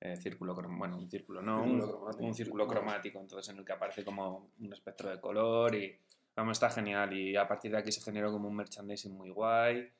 [0.00, 2.24] eh, círculo, bueno, un círculo, no, Círculo un, cromático.
[2.24, 5.98] un círculo cromático, entonces en el que aparece como un espectro de color y
[6.36, 7.12] vamos, está genial.
[7.16, 9.90] Y a partir de aquí se generó como un merchandising muy guay.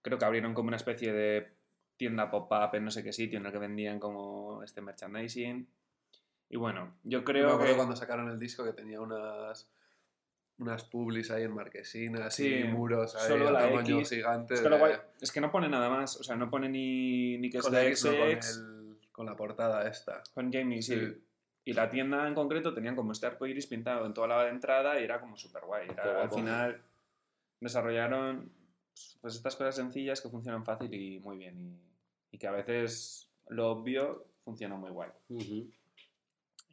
[0.00, 1.59] Creo que abrieron como una especie de
[2.00, 5.68] tienda pop-up en no sé qué sitio en el que vendían como este merchandising.
[6.48, 7.76] Y bueno, yo Yo me creo acuerdo que...
[7.76, 9.68] cuando sacaron el disco que tenía unas
[10.56, 14.10] unas publis ahí en marquesinas Sí, y muros ahí solo la tamaño X.
[14.10, 14.54] gigante.
[14.54, 17.36] Es que, de- guay- es que no pone nada más, o sea, no pone ni,
[17.38, 20.22] ni que es de X, no, con, XX, el- con la portada esta.
[20.34, 20.98] con Jamie, sí.
[20.98, 21.24] Sí.
[21.66, 24.50] Y la tienda en concreto tenían como este arco iris pintado en toda la de
[24.50, 25.88] entrada y era como súper guay.
[25.88, 26.82] Qué Al final
[27.60, 28.50] desarrollaron
[29.20, 31.58] pues estas cosas sencillas que funcionan fácil y muy bien.
[31.58, 31.89] Y,
[32.30, 35.10] y que a veces lo obvio funciona muy guay.
[35.28, 35.70] Ujú.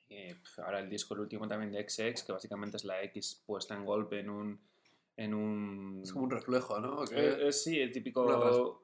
[0.10, 3.44] Y, pf, ahora el disco, el último también de XX, que básicamente es la X
[3.46, 4.60] puesta en golpe en un.
[5.18, 7.04] En un Es como un reflejo, ¿no?
[7.06, 8.84] Eh, eh, sí, el típico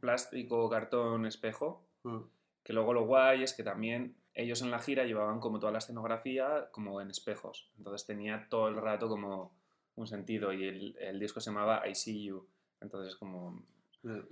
[0.00, 1.82] plástico, cartón, espejo.
[2.02, 2.18] Mm.
[2.62, 5.78] Que luego lo guay es que también ellos en la gira llevaban como toda la
[5.78, 7.70] escenografía como en espejos.
[7.78, 9.52] Entonces tenía todo el rato como
[9.96, 12.46] un sentido y el, el disco se llamaba I See You.
[12.80, 13.62] Entonces, como.
[14.04, 14.24] Eh,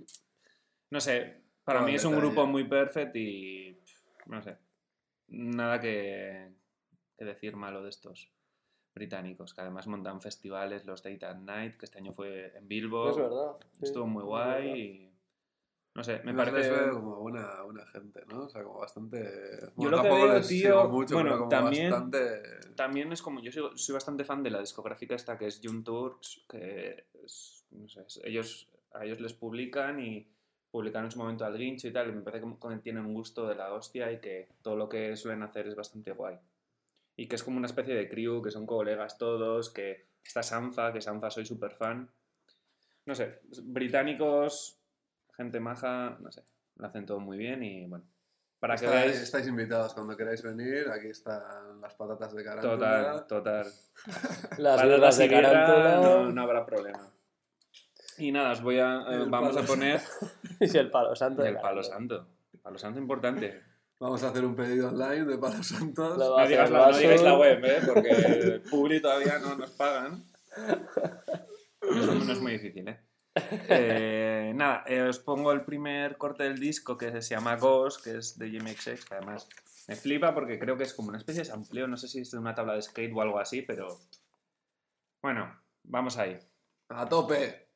[0.91, 1.41] No sé,
[1.73, 2.27] para mí es un detalle.
[2.31, 3.79] grupo muy perfect y.
[4.27, 4.57] No sé.
[5.27, 6.51] Nada que,
[7.17, 8.29] que decir malo de estos
[8.93, 13.11] británicos, que además montan festivales, los Date at Night, que este año fue en Billboard.
[13.11, 13.57] Es verdad.
[13.71, 15.11] sí, Estuvo muy guay y.
[15.93, 16.71] No sé, me no se parece.
[16.71, 18.43] ve como buena, buena gente, ¿no?
[18.45, 19.17] O sea, como bastante...
[19.61, 22.41] Yo bueno, lo que veo, les tío, sigo mucho, bueno, pero como también- bastante...
[22.77, 25.83] También es como, yo soy, soy bastante fan de la discográfica esta que es Young
[25.83, 30.25] Turks, que es- no sé, ellos, a ellos les publican y
[30.71, 33.13] publicaron en su momento al Guincho y tal, y me parece como que tienen un
[33.13, 36.37] gusto de la hostia y que todo lo que suelen hacer es bastante guay.
[37.17, 40.93] Y que es como una especie de crew, que son colegas todos, que está Sanfa,
[40.93, 42.09] que Sanfa soy súper fan.
[43.05, 44.79] No sé, británicos,
[45.35, 46.43] gente maja, no sé,
[46.77, 48.05] lo hacen todo muy bien y bueno,
[48.59, 49.21] para que Estáis, veáis...
[49.23, 53.25] estáis invitados cuando queráis venir, aquí están las patatas de carántula.
[53.25, 53.73] Total, total.
[54.59, 57.11] Las Patatas de carántula No, no habrá problema.
[58.21, 59.99] Y nada, os voy a, eh, El vamos a palo poner
[60.59, 61.41] y el palo santo.
[61.41, 62.27] de el palo santo.
[62.61, 63.63] Palo santo importante.
[63.99, 66.19] Vamos a hacer un pedido online de palos santos.
[66.19, 67.01] No digáis, la, no vasos.
[67.01, 67.79] digáis la web, ¿eh?
[67.85, 70.23] porque el Publi todavía no nos pagan.
[71.81, 72.99] Eso no es muy difícil, ¿eh?
[73.69, 78.17] Eh, nada, eh, os pongo el primer corte del disco que se llama Ghost, que
[78.17, 79.49] es de Jimmy XX, que además
[79.87, 82.29] me flipa porque creo que es como una especie de sampleo, no sé si es
[82.29, 83.87] de una tabla de skate o algo así, pero
[85.23, 86.37] bueno, vamos ahí.
[86.89, 87.70] ¡A tope!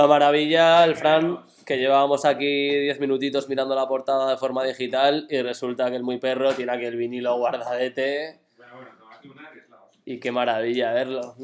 [0.00, 5.26] Una maravilla, el Fran, que llevábamos aquí 10 minutitos mirando la portada de forma digital
[5.28, 8.40] y resulta que el muy perro tiene aquí el vinilo guardadete.
[8.56, 10.02] Bueno, bueno, tengo aquí una que es la hostia.
[10.06, 11.36] Y qué maravilla verlo.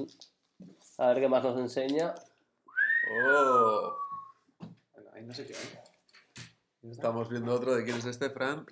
[0.97, 2.15] A ver qué más nos enseña.
[3.29, 3.95] Oh,
[5.13, 6.91] Ahí no sé qué hay.
[6.91, 8.65] estamos viendo otro de quién es este, Fran.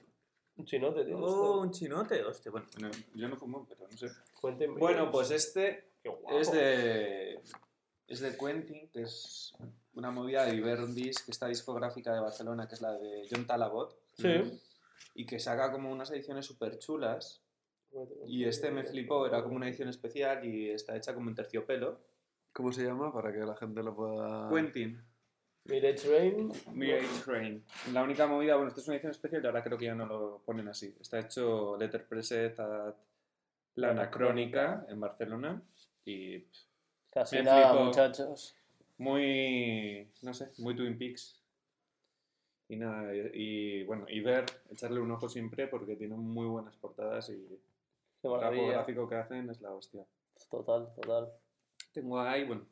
[0.57, 1.19] Un chinote, tío.
[1.19, 2.51] Oh, un chinote, hostia.
[2.51, 4.09] Bueno, no, yo no fumo, pero no sé.
[4.41, 4.81] Cuéntenme.
[4.81, 5.91] Bueno, pues este
[6.31, 7.43] es de.
[8.07, 9.55] Es de Quentin, que es
[9.95, 13.97] una movida de Iberdis, que esta discográfica de Barcelona, que es la de John Talabot.
[14.19, 14.61] Sí.
[15.15, 17.43] Y que saca como unas ediciones súper chulas.
[18.27, 22.01] Y este me flipó, era como una edición especial y está hecha como en terciopelo.
[22.53, 23.13] ¿Cómo se llama?
[23.13, 24.49] Para que la gente lo pueda...
[24.49, 25.01] Quentin,
[25.65, 26.53] Mirage Rain.
[26.73, 27.65] Mirage Train.
[27.93, 30.07] La única movida, bueno, esta es una edición especial y ahora creo que ya no
[30.07, 30.95] lo ponen así.
[31.01, 32.95] Está hecho letterpresset at
[33.77, 35.63] La Anacrónica en Barcelona
[36.05, 36.45] y
[37.15, 38.57] Casi Me nada, muchachos.
[38.99, 41.41] muy, no sé, muy Twin Peaks.
[42.69, 46.75] Y nada, y, y, bueno, y ver, echarle un ojo siempre porque tiene muy buenas
[46.77, 47.35] portadas y
[48.21, 48.73] Qué el maravilla.
[48.73, 50.05] gráfico que hacen es la hostia.
[50.51, 51.31] Total, total.
[51.93, 52.67] Tengo ahí, bueno,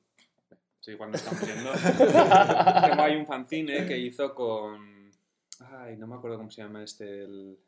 [0.81, 1.71] sí, igual no estamos viendo.
[2.91, 5.11] Tengo ahí un fanzine que hizo con.
[5.61, 7.23] Ay, no me acuerdo cómo se llama este.
[7.25, 7.59] El...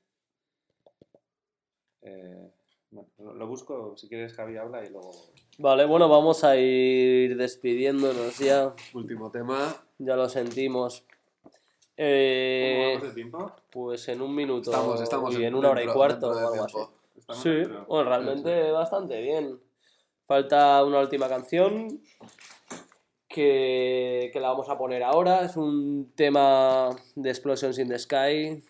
[2.03, 2.51] Eh,
[2.95, 5.11] bueno, lo, busco, si quieres, Javi habla y luego.
[5.59, 8.75] Vale, bueno, vamos a ir despidiéndonos ya.
[8.95, 9.75] Último tema.
[9.99, 11.05] Ya lo sentimos.
[11.43, 11.53] ¿Cómo
[11.97, 13.53] Eh, vamos de tiempo?
[13.71, 16.79] pues en un minuto Estamos, estamos y en una hora y cuarto o algo así.
[17.43, 17.85] Sí, dentro.
[17.87, 19.61] bueno, realmente bastante bien.
[20.27, 22.01] Falta una última canción
[23.29, 25.45] que, que la vamos a poner ahora.
[25.45, 28.63] Es un tema de Explosions in the Sky,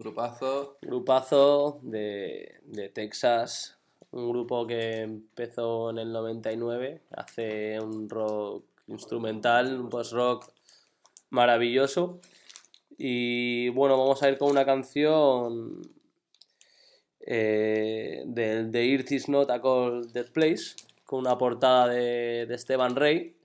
[0.00, 0.78] Grupazo.
[0.80, 3.76] grupazo de, de Texas.
[4.12, 10.50] Un grupo que empezó en el 99, hace un rock instrumental, un post-rock
[11.28, 12.18] maravilloso.
[12.96, 15.82] Y bueno, vamos a ir con una canción
[17.20, 22.96] eh, de, Earth is not a cold dead place, con una portada de, de Esteban
[22.96, 23.36] Rey.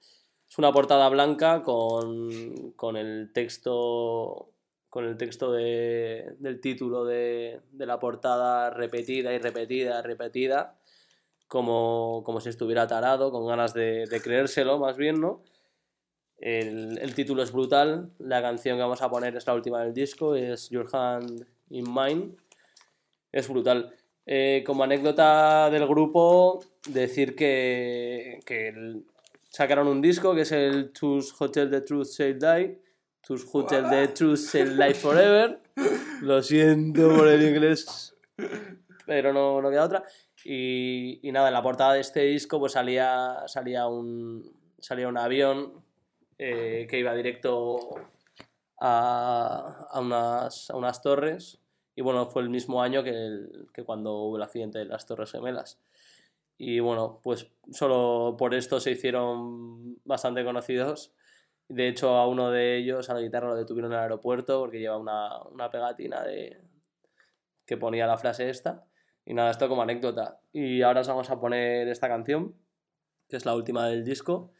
[0.50, 4.55] Es una portada blanca con, con el texto
[4.96, 10.78] con el texto de- del título de, de la portada repetida y repetida, repetida,
[11.50, 15.42] como, como si estuviera tarado, con ganas de, de creérselo más bien, ¿no?
[16.38, 19.94] El, el título es brutal, la canción que vamos a poner es la última del
[19.94, 22.32] disco, es Your Hand in Mine,
[23.34, 23.94] es brutal.
[24.26, 29.04] Eh, como anécdota del grupo, decir que, que el-
[29.50, 32.85] sacaron un disco que es el Choose Hotel The Truth Shall Die,
[33.26, 35.60] Choose Hotel The Truth Shall Live Forever.
[36.22, 38.16] Lo siento por el inglés,
[39.06, 40.04] pero no, no queda otra.
[40.44, 45.18] Y, y nada, en la portada de este disco pues salía, salía, un, salía un
[45.18, 45.74] avión
[46.38, 47.80] eh, que iba directo
[48.80, 51.60] a, a unas, a unas torres.
[51.96, 55.06] Y bueno, fue el mismo año que, el- que cuando hubo el accidente de las
[55.06, 55.80] Torres Gemelas.
[56.58, 61.12] Y bueno, pues solo por esto se hicieron bastante conocidos.
[61.68, 64.80] De hecho, a uno de ellos, a la guitarra, lo detuvieron en el aeropuerto porque
[64.80, 66.62] lleva una, una pegatina de,
[67.66, 68.86] que ponía la frase esta.
[69.26, 70.40] Y nada, esto como anécdota.
[70.54, 72.56] Y ahora os vamos a poner esta canción,
[73.28, 74.52] que es la última del disco.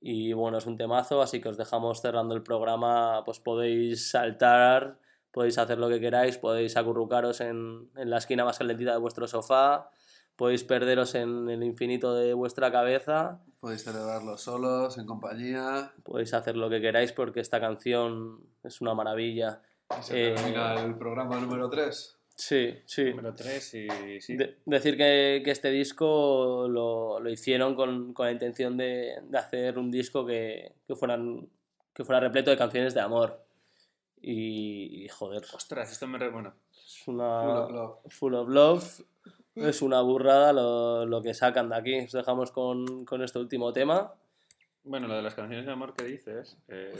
[0.00, 3.22] Y bueno, es un temazo, así que os dejamos cerrando el programa.
[3.24, 4.98] Pues podéis saltar,
[5.30, 9.28] podéis hacer lo que queráis, podéis acurrucaros en, en la esquina más calentita de vuestro
[9.28, 9.90] sofá,
[10.36, 15.92] podéis perderos en el infinito de vuestra cabeza, Podéis celebrarlo solos, en compañía.
[16.02, 19.62] podéis hacer lo que queráis porque esta canción es una maravilla.
[19.98, 22.18] Y se Eh, termina el programa número 3.
[22.34, 23.10] Sí, sí.
[23.10, 24.36] Número 3 y sí.
[24.36, 29.38] De- decir que, que este disco lo, lo hicieron con, con la intención de, de
[29.38, 31.48] hacer un disco que, que, fueran,
[31.94, 33.44] que fuera repleto de canciones de amor.
[34.20, 36.18] Y, y, joder, Ostras, esto me.
[36.18, 36.30] Re...
[36.30, 37.40] Bueno, es una.
[37.42, 37.98] Full of love.
[38.08, 39.04] Full of Love.
[39.54, 41.98] Es una burrada lo, lo que sacan de aquí.
[42.00, 44.14] Os dejamos con, con este último tema.
[44.84, 46.56] bueno, lo de las canciones de amor que dices.
[46.68, 46.92] Eh...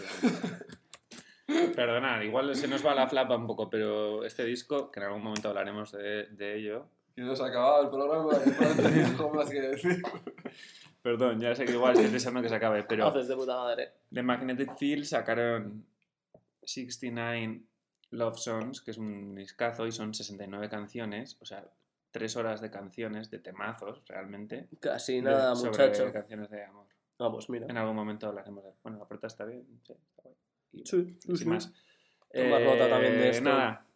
[1.77, 5.23] Perdonad, igual se nos va la flapa un poco, pero este disco, que en algún
[5.23, 6.87] momento hablaremos de, de ello.
[7.17, 8.33] Y nos ha acabado el programa.
[9.09, 10.03] algo más que decir.
[11.03, 13.07] Perdón, ya sé que igual estoy deseando que se acabe, pero.
[13.07, 13.93] Haces de puta madre.
[14.11, 15.85] De Magnetic Field sacaron
[16.63, 17.63] 69
[18.11, 21.65] Love Songs, que es un discazo, y son 69 canciones, o sea,
[22.13, 24.69] 3 horas de canciones, de temazos, realmente.
[24.81, 26.13] Casi de- nada, sobre muchacho.
[26.13, 26.87] canciones de amor.
[27.19, 27.67] Vamos, mira.
[27.69, 28.71] En algún momento hablaremos de...
[28.83, 30.37] Bueno, la puerta está bien, sí, está guay.
[30.73, 31.45] Y, Sí, sí, sin sí.
[31.47, 31.73] más.
[32.33, 33.45] Toma nota también de esto.
[33.49, 33.87] Nada,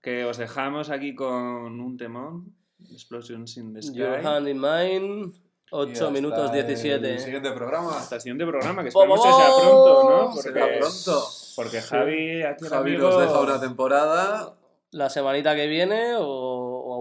[0.00, 2.54] que os dejamos aquí con un temón.
[2.90, 3.94] Explosions in the Sky.
[3.96, 5.32] Your Hand in Mine, Y
[5.70, 7.18] 8 hasta minutos El 17.
[7.20, 7.96] siguiente programa.
[7.98, 10.10] Hasta el siguiente programa, que ¡Vamos, esperamos que sea pronto, ¿no?
[10.16, 10.34] vamos!
[10.34, 11.24] Porque, Será pronto.
[11.56, 14.58] Porque Javi, aquí el Javi amigo, nos deja una temporada.
[14.90, 16.53] La semanita que viene o,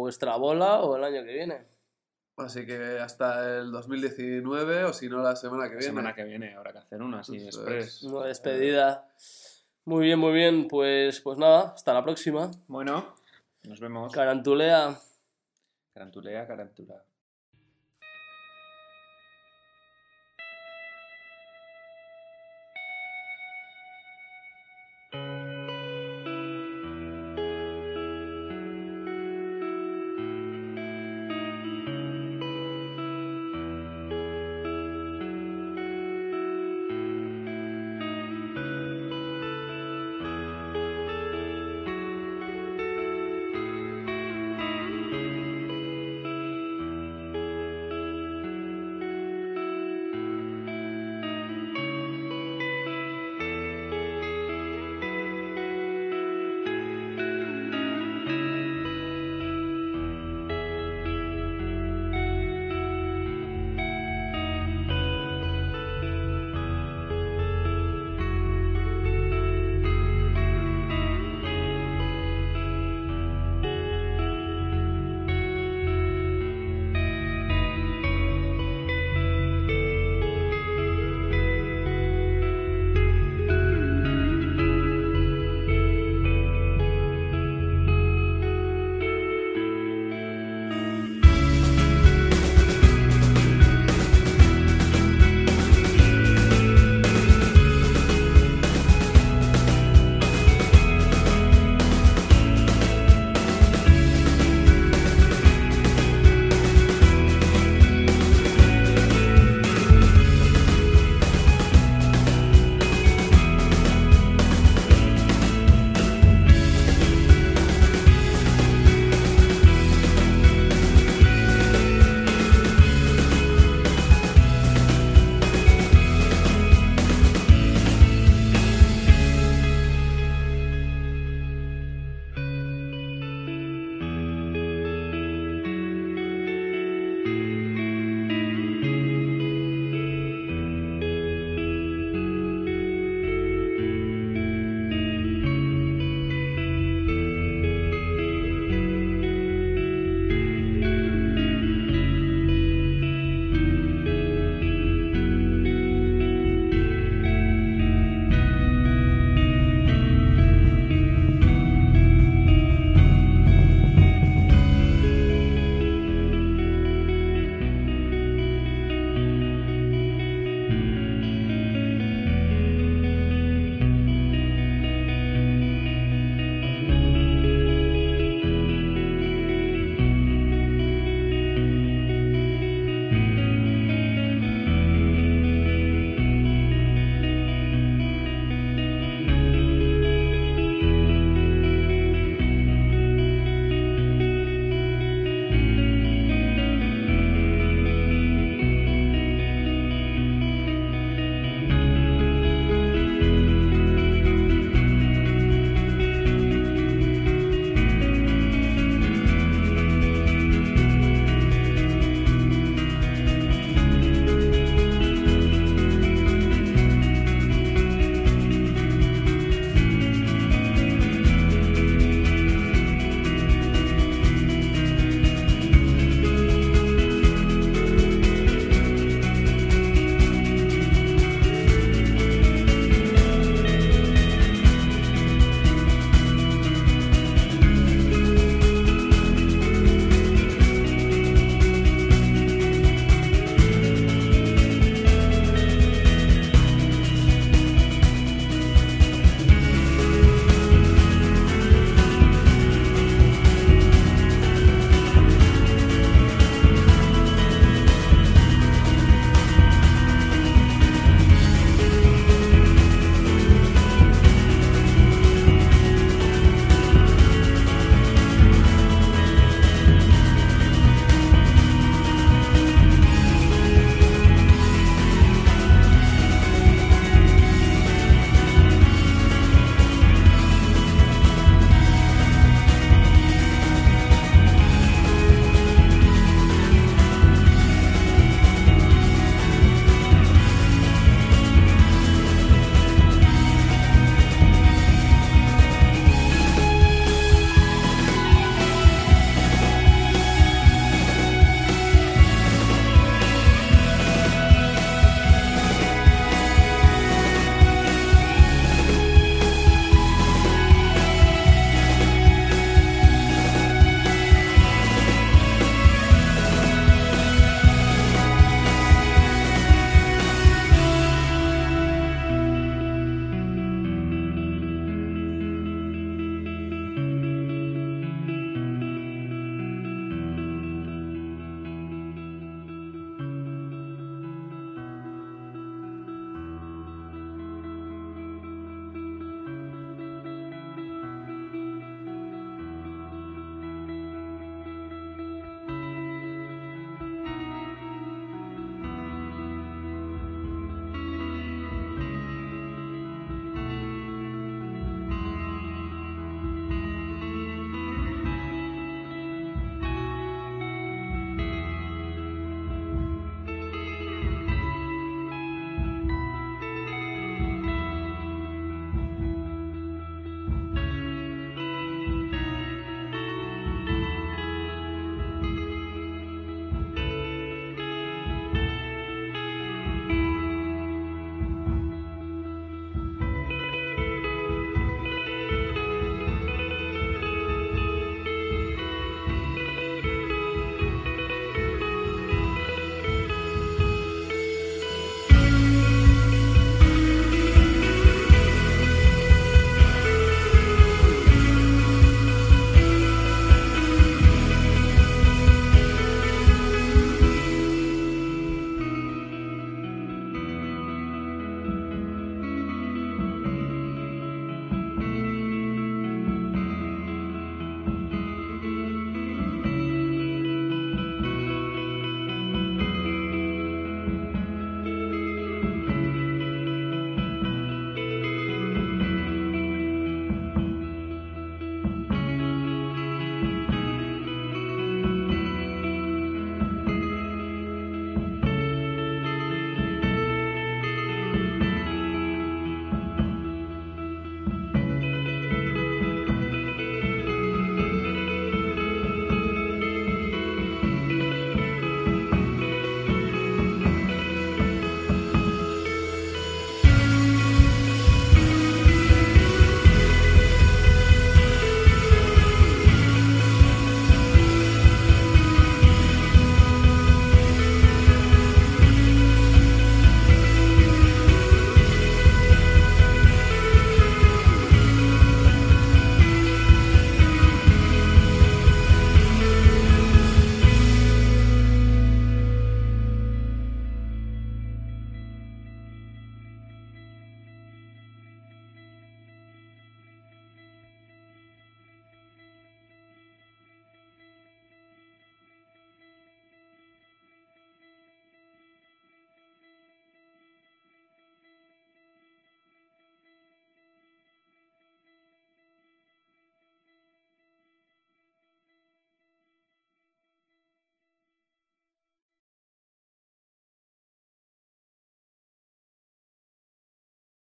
[0.04, 1.66] vuestra bola o el año que viene.
[2.38, 5.86] Así que hasta el 2019 o si no la semana que La viene.
[5.92, 8.04] semana que viene habrá que hacer una así express.
[8.04, 9.08] Una despedida.
[9.86, 10.68] Muy bien, muy bien.
[10.68, 12.50] Pues, pues nada, hasta la próxima.
[12.68, 13.16] Bueno,
[13.64, 14.12] nos vemos.
[14.14, 14.98] Carantulea.
[15.94, 17.04] Carantulea, carantula.